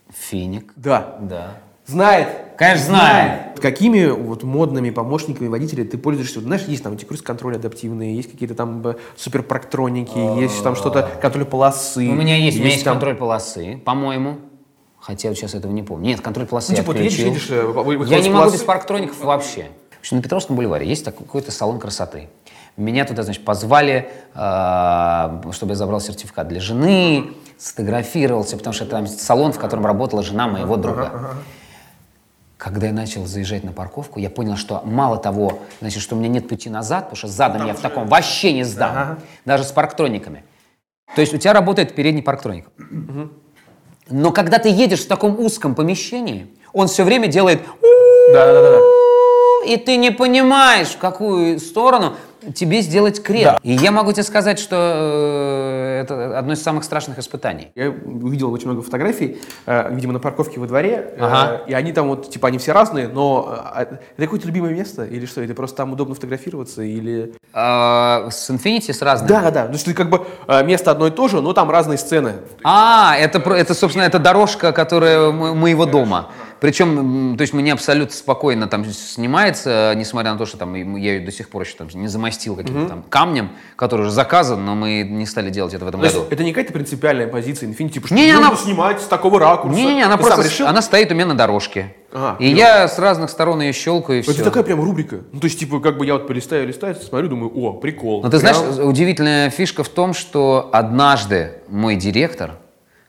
Финик. 0.10 0.72
Да, 0.76 1.18
Да. 1.20 1.56
знает. 1.86 2.30
Конечно, 2.58 2.86
знает. 2.86 3.60
Какими 3.60 4.06
вот 4.08 4.44
модными 4.44 4.90
помощниками 4.90 5.48
водителя 5.48 5.86
ты 5.86 5.98
пользуешься? 5.98 6.40
Вот, 6.40 6.46
знаешь, 6.46 6.64
есть 6.68 6.84
там 6.84 6.94
эти 6.94 7.06
круиз-контроль 7.06 7.56
адаптивные, 7.56 8.16
есть 8.16 8.30
какие-то 8.32 8.56
там 8.56 8.86
э, 8.88 8.96
суперпроктроники, 9.16 10.18
есть 10.40 10.64
там 10.64 10.76
что-то, 10.76 11.10
контроль 11.22 11.46
полосы. 11.46 12.08
У 12.10 12.14
меня 12.14 12.36
есть, 12.36 12.58
у 12.58 12.62
меня 12.62 12.72
есть 12.72 12.84
там- 12.84 12.96
контроль 12.96 13.16
полосы, 13.16 13.80
по-моему. 13.86 14.38
Хотя 15.00 15.30
вот 15.30 15.38
сейчас 15.38 15.54
этого 15.54 15.72
не 15.72 15.84
помню. 15.84 16.08
Нет, 16.08 16.22
контроль 16.22 16.46
полосы 16.46 16.72
Ну, 16.72 16.78
я 16.78 16.84
типа, 16.84 16.94
ты 16.94 17.04
едешь, 17.04 17.20
отключил. 17.20 17.34
едешь, 17.34 18.08
э, 18.10 18.14
Я 18.16 18.22
не 18.22 18.30
могу 18.30 18.52
без 18.52 18.64
парктроников 18.64 19.22
вообще. 19.24 19.68
В 19.98 20.00
общем, 20.00 20.18
на 20.18 20.24
Петровском 20.24 20.56
бульваре 20.56 20.88
есть 20.88 21.04
такой 21.06 21.26
какой-то 21.26 21.52
салон 21.52 21.80
красоты. 21.80 22.30
Меня 22.76 23.06
туда, 23.06 23.24
значит, 23.24 23.46
позвали, 23.46 24.10
э, 24.34 25.52
чтобы 25.52 25.72
я 25.74 25.76
забрал 25.76 26.02
сертификат 26.02 26.48
для 26.48 26.60
жены, 26.60 27.32
сфотографировался, 27.58 28.58
потому 28.58 28.74
что 28.74 28.84
это 28.86 28.92
там 28.98 29.08
салон, 29.08 29.54
в 29.54 29.60
котором 29.60 29.86
работала 29.86 30.24
жена 30.24 30.48
моего 30.48 30.76
друга. 30.78 31.36
Когда 32.64 32.88
я 32.88 32.94
начал 32.94 33.26
заезжать 33.26 33.66
на 33.66 33.74
парковку, 33.74 34.20
я 34.20 34.30
понял, 34.30 34.56
что 34.56 34.82
мало 34.86 35.18
того, 35.18 35.60
значит, 35.82 36.02
что 36.02 36.16
у 36.16 36.20
меня 36.20 36.30
нет 36.30 36.48
пути 36.48 36.70
назад, 36.70 37.10
потому 37.10 37.18
что 37.18 37.28
задом 37.28 37.68
я 37.68 37.74
в 37.74 37.82
таком 37.82 38.08
вообще 38.08 38.54
не 38.54 38.64
сдам, 38.64 39.20
даже 39.44 39.66
с 39.66 39.72
парктрониками. 39.74 40.46
То 41.14 41.20
есть 41.20 41.34
у 41.34 41.38
тебя 41.38 41.52
работает 41.52 41.94
передний 41.94 42.24
парктроник. 42.24 42.68
Но 44.10 44.32
когда 44.32 44.60
ты 44.60 44.70
едешь 44.70 45.02
в 45.02 45.08
таком 45.10 45.38
узком 45.42 45.76
помещении, 45.76 46.48
он 46.72 46.88
все 46.88 47.04
время 47.04 47.28
делает 47.28 47.62
Да, 48.34 48.46
да, 48.46 48.54
да, 48.54 48.72
да. 48.72 48.80
И 49.66 49.78
ты 49.78 49.98
не 49.98 50.12
понимаешь, 50.12 50.90
в 50.90 50.98
какую 50.98 51.60
сторону 51.60 52.14
тебе 52.56 52.82
сделать 52.82 53.24
крен. 53.24 53.56
И 53.64 53.72
я 53.72 53.92
могу 53.92 54.12
тебе 54.12 54.24
сказать, 54.24 54.60
что 54.60 54.76
э, 54.78 56.02
это 56.04 56.38
одно 56.38 56.52
из 56.54 56.62
самых 56.62 56.84
страшных 56.84 57.18
испытаний. 57.20 57.70
Я 57.74 57.90
увидел 57.90 58.52
очень 58.52 58.68
много 58.68 58.82
фотографий, 58.82 59.40
э, 59.66 59.94
видимо, 59.94 60.12
на 60.12 60.20
парковке 60.20 60.60
во 60.60 60.68
дворе, 60.68 61.14
э, 61.16 61.18
Ага. 61.22 61.62
и 61.68 61.74
они 61.74 61.94
там 61.94 62.10
вот, 62.10 62.30
типа, 62.30 62.50
они 62.50 62.58
все 62.58 62.74
разные, 62.74 63.08
но 63.08 63.58
э, 63.78 63.82
это 63.84 64.00
какое-то 64.18 64.46
любимое 64.48 64.74
место 64.74 65.06
или 65.06 65.26
что? 65.26 65.42
Это 65.42 65.54
просто 65.54 65.78
там 65.78 65.94
удобно 65.94 66.16
фотографироваться 66.16 66.82
или... 66.84 67.34
А, 67.54 68.28
с 68.30 68.50
Infinity 68.50 68.92
с 68.92 69.02
разными. 69.02 69.30
Да, 69.30 69.42
да, 69.44 69.52
да. 69.52 69.66
То 69.68 69.74
есть 69.74 69.94
как 69.94 70.10
бы 70.10 70.26
место 70.66 70.92
одно 70.92 71.08
и 71.08 71.12
то 71.12 71.30
же, 71.30 71.40
но 71.40 71.54
там 71.54 71.72
разные 71.72 71.98
сцены. 71.98 72.34
А, 72.64 73.16
это, 73.18 73.38
это, 73.54 73.74
собственно, 73.74 74.04
это 74.04 74.20
дорожка, 74.20 74.74
которая 74.74 75.32
мо- 75.32 75.54
моего 75.54 75.86
дома. 75.86 76.30
Причем, 76.64 77.36
то 77.38 77.42
есть 77.42 77.52
мне 77.54 77.74
абсолютно 77.74 78.16
спокойно 78.16 78.68
там 78.68 78.86
снимается, 78.86 79.92
несмотря 79.98 80.32
на 80.32 80.38
то, 80.38 80.46
что 80.46 80.56
там 80.58 80.74
я 80.96 81.16
ее 81.16 81.20
до 81.20 81.30
сих 81.30 81.50
пор 81.50 81.64
еще 81.64 81.76
там 81.76 81.90
не 81.94 82.08
замостил 82.08 82.56
каким-то 82.56 82.88
там 82.88 83.04
камнем, 83.10 83.50
который 83.76 84.04
уже 84.04 84.12
заказан, 84.12 84.64
но 84.66 84.74
мы 84.74 85.02
не 85.04 85.26
стали 85.26 85.50
делать 85.50 85.74
это 85.74 85.84
в 85.84 85.88
этом 85.90 86.00
То 86.00 86.08
году. 86.08 86.26
это 86.30 86.42
не 86.42 86.54
какая-то 86.54 86.72
принципиальная 86.72 87.28
позиция 87.28 87.68
Infinity, 87.68 87.90
типа, 87.90 88.08
что 88.08 88.16
Не-не, 88.16 88.32
нужно 88.32 88.48
она- 88.48 88.56
снимать 88.56 89.02
с 89.02 89.08
такого 89.08 89.42
ракурса. 89.42 89.76
Не-не, 89.78 90.04
она 90.04 90.16
Ты 90.16 90.24
просто, 90.24 90.70
она 90.70 90.82
стоит 90.82 91.12
у 91.12 91.16
меня 91.16 91.26
на 91.26 91.36
дорожке. 91.36 91.94
Ага, 92.14 92.38
и 92.40 92.48
я 92.48 92.88
с 92.88 92.98
разных 92.98 93.30
сторон 93.30 93.60
ее 93.62 93.74
щелкаю, 93.74 94.20
и 94.20 94.22
все. 94.22 94.32
Это 94.32 94.46
такая 94.46 94.64
прям 94.64 94.80
рубрика. 94.82 95.18
Ну, 95.34 95.42
то 95.42 95.46
есть, 95.48 95.60
типа, 95.60 95.82
как 95.82 95.98
бы 95.98 96.06
я 96.06 96.14
вот 96.14 96.28
полистаю, 96.28 96.66
листаю, 96.66 96.96
смотрю, 96.96 97.28
думаю, 97.28 97.52
о, 97.54 97.74
прикол. 97.74 98.22
Но 98.24 98.30
ты 98.30 98.40
Прям- 98.40 98.56
знаешь, 98.56 98.80
удивительная 98.88 99.50
фишка 99.50 99.84
в 99.84 99.90
том, 99.90 100.14
что 100.14 100.70
однажды 100.72 101.56
мой 101.68 101.98
директор 101.98 102.52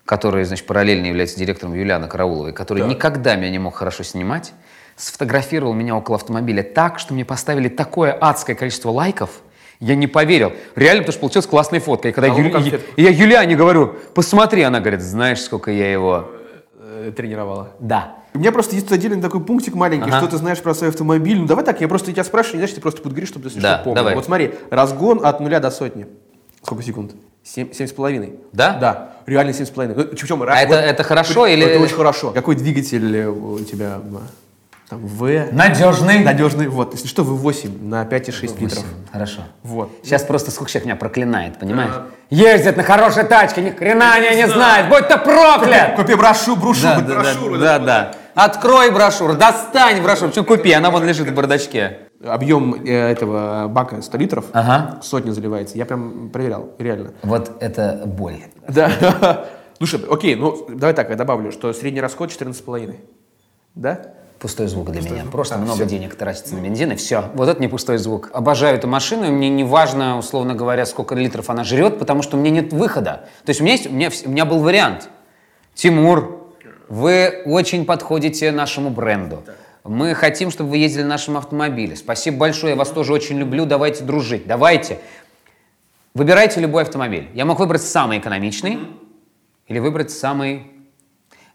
который, 0.05 0.45
значит, 0.45 0.67
параллельно 0.67 1.07
является 1.07 1.39
директором 1.39 1.75
Юлианы 1.75 2.09
Карауловой, 2.09 2.53
который 2.53 2.81
Так. 2.81 2.91
никогда 2.91 3.37
меня 3.37 3.51
не 3.51 3.59
мог 3.59 3.75
хорошо 3.75 4.03
снимать, 4.03 4.53
сфотографировал 4.97 5.73
меня 5.73 5.97
около 5.97 6.17
автомобиля 6.17 6.63
так, 6.63 6.99
что 6.99 7.15
мне 7.15 7.25
поставили 7.25 7.69
такое 7.69 8.13
адское 8.13 8.55
количество 8.55 8.91
лайков, 8.91 9.31
я 9.81 9.97
не 9.97 10.07
поверил. 10.07 10.53
Реально, 10.77 11.03
потому 11.03 11.13
что 11.13 11.21
получилась 11.21 11.47
классная 11.47 11.81
фотка. 11.81 12.09
И 12.09 12.13
когда 12.13 12.33
А 12.33 12.39
Юли- 12.39 12.81
и 12.97 13.03
я 13.03 13.11
Юлиане 13.11 13.57
говорю, 13.57 13.97
посмотри, 14.15 14.63
она 14.63 14.81
говорит, 14.81 15.01
знаешь, 15.03 15.41
сколько 15.43 15.71
я 15.71 15.91
его... 15.91 16.31
Э, 16.79 17.13
Тренировала. 17.15 17.71
Да. 17.81 18.17
У 18.35 18.39
меня 18.39 18.53
просто 18.53 18.77
есть 18.77 18.91
отдельный 18.93 19.21
такой 19.21 19.41
пунктик 19.45 19.75
маленький, 19.75 20.09
Ага. 20.11 20.19
что 20.21 20.29
ты 20.29 20.37
знаешь 20.37 20.61
про 20.61 20.75
свой 20.75 20.91
автомобиль. 20.91 21.39
Ну 21.41 21.47
давай 21.47 21.65
так, 21.65 21.81
я 21.81 21.89
просто 21.89 22.13
тебя 22.13 22.25
спрашиваю, 22.25 22.57
не 22.57 22.61
знаешь, 22.61 22.75
ты 22.75 22.81
просто 22.81 23.03
буду 23.03 23.15
говорить, 23.15 23.29
чтобы 23.29 23.49
ты 23.51 23.61
Да, 23.61 23.77
что 23.77 23.85
помнил. 23.85 23.97
давай. 23.97 24.15
Вот 24.15 24.25
смотри, 24.25 24.55
разгон 24.71 25.25
от 25.25 25.41
нуля 25.41 25.61
до 25.61 25.71
сотни. 25.71 26.07
Сколько 26.63 26.83
секунд? 26.83 27.13
Семь, 27.45 27.73
семь 27.75 27.87
с 27.87 27.93
половиной. 27.93 28.35
Да? 28.53 28.71
Да, 28.81 29.11
реально 29.27 29.53
семь 29.53 29.67
с 29.67 29.71
половиной. 29.71 29.97
Ну, 29.97 30.05
причем 30.05 30.43
раз- 30.43 30.57
А 30.59 30.63
это- 30.63 30.75
это 30.77 31.03
хорошо 31.03 31.47
или- 31.47 31.67
Это 31.67 31.81
очень 31.81 31.95
хорошо. 31.97 32.31
Какой 32.31 32.55
двигатель 32.57 33.17
э, 33.17 33.29
у 33.29 33.59
тебя? 33.61 34.01
Там 34.89 35.01
В. 35.07 35.53
Надежный. 35.53 36.21
Надежный. 36.21 36.69
Вот, 36.69 36.93
если 36.95 37.07
что, 37.07 37.23
V8 37.23 37.83
на 37.87 38.05
5,6 38.05 38.59
литров. 38.61 38.85
Хорошо. 39.13 39.43
Вот. 39.63 39.91
Сейчас 40.03 40.23
просто 40.23 40.51
сколько 40.51 40.71
человек 40.71 40.87
меня 40.87 40.97
проклинает, 40.97 41.59
понимаешь? 41.59 41.93
Ездит 42.31 42.77
на 42.77 42.83
хорошей 42.83 43.25
тачке, 43.25 43.61
ни 43.63 43.71
хрена 43.71 44.15
они 44.15 44.37
не 44.37 44.47
знают, 44.49 44.89
будь 44.89 45.09
то 45.09 45.19
проклят! 45.19 45.97
Купи 45.97 46.15
брошу, 46.15 46.57
брошу, 46.57 46.83
Да, 46.83 47.01
да, 47.01 47.15
брошюру. 47.15 47.59
да, 47.59 47.79
да, 47.79 47.85
да. 47.85 48.15
Открой 48.35 48.91
брошюру, 48.91 49.35
достань 49.35 50.03
брошюру. 50.03 50.33
Что 50.33 50.45
купи, 50.45 50.73
она 50.73 50.91
вон 50.91 51.05
лежит 51.05 51.29
в 51.29 51.35
бардачке. 51.35 51.99
Объем 52.25 52.75
э, 52.75 52.91
этого 52.91 53.69
бака 53.69 54.01
100 54.03 54.19
литров, 54.19 54.45
Ага. 54.53 55.01
сотня 55.03 55.33
заливается. 55.33 55.77
Я 55.77 55.87
прям 55.87 56.31
проверял, 56.31 56.71
реально. 56.79 57.13
Вот 57.23 57.53
это 57.61 58.03
боль. 58.07 58.37
Да. 58.69 59.47
Слушай, 59.79 60.01
окей, 60.11 60.35
ну 60.37 60.67
давай 60.69 60.95
так, 60.95 61.11
я 61.11 61.17
добавлю, 61.17 61.53
что 61.53 61.73
средний 61.73 62.01
расход 62.01 62.31
14,5. 62.31 62.97
Да? 63.75 64.01
Пустой 64.39 64.67
звук 64.67 64.91
для 64.91 65.01
меня. 65.01 65.25
Просто 65.31 65.57
много 65.59 65.85
денег 65.85 66.15
тратится 66.17 66.55
на 66.55 66.61
бензин, 66.61 66.93
и 66.93 66.97
все. 66.97 67.25
Вот 67.35 67.49
это 67.49 67.61
не 67.61 67.69
пустой 67.69 67.97
звук. 67.99 68.31
Обожаю 68.33 68.77
эту 68.77 68.87
машину, 68.87 69.25
и 69.25 69.31
мне 69.31 69.49
не 69.49 69.65
важно, 69.65 70.19
условно 70.19 70.55
говоря, 70.55 70.85
сколько 70.87 71.15
литров 71.15 71.49
она 71.51 71.65
жрет, 71.65 71.99
потому 71.99 72.23
что 72.23 72.37
у 72.37 72.41
меня 72.41 72.51
нет 72.51 72.73
выхода. 72.73 73.27
То 73.45 73.51
есть 73.51 73.61
у 73.61 73.65
меня, 73.65 73.75
есть, 73.75 73.87
у 73.87 73.93
меня, 73.93 74.11
у 74.27 74.29
меня 74.29 74.45
был 74.45 74.59
вариант. 74.59 75.09
Тимур, 75.75 76.53
вы 76.89 77.43
очень 77.47 77.87
подходите 77.87 78.53
нашему 78.53 78.91
бренду. 78.91 79.43
Мы 79.85 80.15
хотим, 80.15 80.51
чтобы 80.51 80.71
вы 80.71 80.79
ездили 80.79 81.03
на 81.03 81.11
нашем 81.11 81.37
автомобиле. 81.37 81.95
Спасибо 81.95 82.39
большое, 82.39 82.71
я 82.73 82.77
вас 82.77 82.89
тоже 82.89 83.13
очень 83.13 83.39
люблю. 83.39 83.67
Давайте 83.67 84.03
дружить. 84.03 84.47
Давайте. 84.47 84.99
Выбирайте 86.15 86.61
любой 86.61 86.83
автомобиль. 86.85 87.29
Я 87.35 87.45
мог 87.45 87.59
выбрать 87.59 87.83
самый 87.83 88.19
экономичный 88.19 88.79
или 89.69 89.79
выбрать 89.79 90.11
самый 90.11 90.71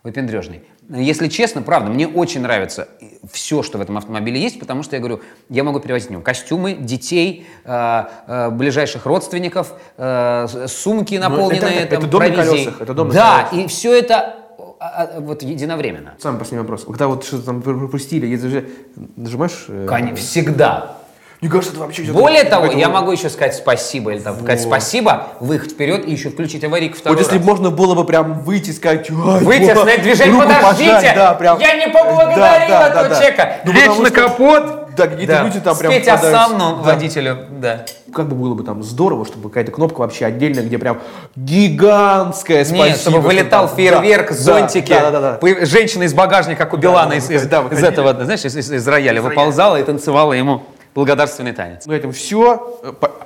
выпендрежный. 0.03 0.61
Если 0.89 1.27
честно, 1.27 1.61
правда, 1.63 1.89
мне 1.91 2.07
очень 2.07 2.41
нравится 2.41 2.87
все, 3.31 3.63
что 3.63 3.77
в 3.77 3.81
этом 3.81 3.97
автомобиле 3.97 4.39
есть, 4.39 4.59
потому 4.59 4.83
что 4.83 4.95
я 4.95 4.99
говорю, 4.99 5.21
я 5.49 5.63
могу 5.63 5.79
перевозить 5.79 6.09
в 6.09 6.11
нем 6.11 6.21
костюмы, 6.21 6.73
детей, 6.73 7.47
э, 7.63 8.03
э, 8.27 8.49
ближайших 8.51 9.05
родственников, 9.05 9.73
э, 9.97 10.47
сумки 10.67 11.15
наполненные 11.15 11.61
Ну, 11.61 11.67
это- 11.67 11.95
это 11.95 12.01
там, 12.01 12.09
дом 12.09 12.21
на 12.23 12.27
провизией. 12.27 12.63
колесах, 12.65 12.81
это 12.81 12.93
дом 12.93 13.07
на 13.09 13.13
Да, 13.13 13.43
колесах. 13.49 13.65
и 13.65 13.67
все 13.67 13.97
это 13.99 14.35
а, 14.79 15.09
а, 15.17 15.19
вот 15.19 15.43
единовременно. 15.43 16.13
Самый 16.19 16.39
последний 16.39 16.61
вопрос. 16.61 16.85
Когда 16.85 17.07
вот 17.07 17.25
что-то 17.25 17.45
там 17.45 17.61
пропустили, 17.61 18.25
если 18.25 18.47
же 18.47 18.69
нажимаешь... 19.17 19.65
э, 19.67 19.85
Конечно, 19.89 20.15
всегда. 20.17 20.95
Мне 21.41 21.49
кажется, 21.49 21.71
это 21.71 21.79
вообще... 21.81 22.03
Более 22.11 22.43
того, 22.43 22.65
я 22.65 22.87
вот- 22.89 22.93
могу 22.95 23.11
еще 23.11 23.29
сказать 23.29 23.55
спасибо, 23.55 24.11
или 24.11 24.19
там 24.19 24.35
сказать 24.35 24.61
спасибо, 24.61 25.27
выехать 25.39 25.71
вперед 25.71 26.05
и 26.05 26.11
еще 26.11 26.29
включить 26.29 26.63
аварийку 26.65 26.97
второй 26.97 27.17
Вот 27.17 27.25
если 27.25 27.37
бы 27.39 27.45
можно 27.45 27.71
было 27.71 27.95
бы 27.95 28.03
прям 28.05 28.41
выйти 28.41 28.71
и 28.71 28.73
сказать... 28.73 29.09
«Ай, 29.09 29.43
Выйти, 29.43 29.69
остановить 29.69 30.01
движение, 30.01 30.41
подождите! 30.41 30.91
пожать», 30.91 31.15
да, 31.15 31.33
прям. 31.35 31.59
Я 31.59 31.73
не 31.75 31.87
поблагодарил 31.87 32.37
Да, 32.37 32.79
да, 32.79 32.87
этого 32.89 33.03
да, 33.03 33.09
да. 33.09 33.15
человека! 33.15 33.55
Ну, 33.65 33.71
Лечь 33.71 33.97
на 33.99 34.11
капот! 34.11 34.78
Да, 35.05 35.07
какие-то 35.07 35.41
люди 35.43 35.59
там 35.59 35.77
прям 35.77 35.91
Спеть 35.91 36.05
попадаются. 36.05 36.43
осанну 36.43 36.77
Да. 36.83 36.93
водителю, 36.93 37.37
да. 37.59 37.85
Как 38.13 38.27
бы 38.27 38.35
было 38.35 38.53
бы 38.55 38.63
там 38.63 38.83
здорово, 38.83 39.25
чтобы 39.25 39.49
какая-то 39.49 39.71
кнопка 39.71 39.99
вообще 39.99 40.25
отдельная, 40.25 40.63
где 40.63 40.77
прям 40.77 40.99
гигантская 41.35 42.65
спасибо. 42.65 42.87
Нет, 42.87 42.97
чтобы 42.97 43.19
вылетал 43.21 43.67
там- 43.67 43.75
фейерверк, 43.77 44.29
да, 44.29 44.35
зонтики. 44.35 44.89
Да, 44.89 45.11
да, 45.11 45.21
да. 45.21 45.39
да. 45.41 45.65
Женщина 45.65 46.03
из 46.03 46.13
багажника, 46.13 46.65
как 46.65 46.73
у 46.73 46.77
Билана, 46.77 47.11
да, 47.11 47.15
из, 47.17 47.29
из- 47.29 47.43
да, 47.47 47.63
из 47.71 47.83
этого, 47.83 48.13
знаешь, 48.23 48.43
из, 48.45 48.55
из- 48.57 48.71
из 48.71 48.87
рояля 48.87 49.21
выползала 49.21 49.77
и 49.79 49.83
танцевала 49.83 50.33
ему 50.33 50.63
благодарственный 50.95 51.53
танец. 51.53 51.85
На 51.85 51.93
этом 51.93 52.11
все. 52.11 52.79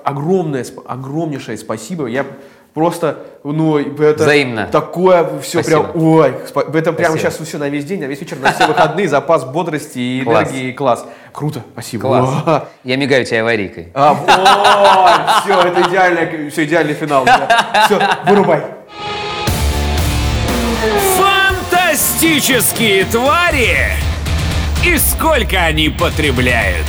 Огромное, 0.04 0.64
сп- 0.64 0.84
огромнейшее 0.86 1.58
спасибо. 1.58 2.08
Я 2.08 2.26
просто, 2.74 3.18
ну, 3.44 3.78
это 3.78 4.24
Взаимно. 4.24 4.68
такое 4.68 5.40
все 5.42 5.62
Спасибо. 5.62 5.84
прям, 5.84 6.04
ой, 6.04 6.34
спа- 6.54 6.76
это 6.78 6.92
прямо 6.94 7.18
сейчас 7.18 7.38
все 7.38 7.58
на 7.58 7.70
весь 7.70 7.86
день, 7.86 8.00
на 8.02 8.06
весь 8.06 8.20
вечер, 8.20 8.38
на 8.40 8.52
все 8.52 8.66
выходные, 8.68 9.08
запас 9.08 9.44
бодрости 9.46 10.00
и 10.00 10.24
Класс. 10.24 10.50
энергии, 10.50 10.72
класс. 10.72 11.06
Круто, 11.32 11.62
спасибо. 11.74 12.02
Класс. 12.08 12.30
О, 12.46 12.68
Я 12.84 12.98
мигаю 12.98 13.26
тебе 13.26 13.42
аварийкой. 13.42 13.90
А, 13.94 15.42
все, 15.44 15.60
это 15.62 15.82
идеальный, 15.90 16.50
все, 16.50 16.64
идеальный 16.66 16.94
финал. 16.94 17.26
Все, 17.86 18.00
вырубай. 18.28 18.62
Фантастические 21.72 23.06
твари! 23.06 23.78
И 24.86 24.98
сколько 24.98 25.58
они 25.60 25.90
потребляют? 25.90 26.86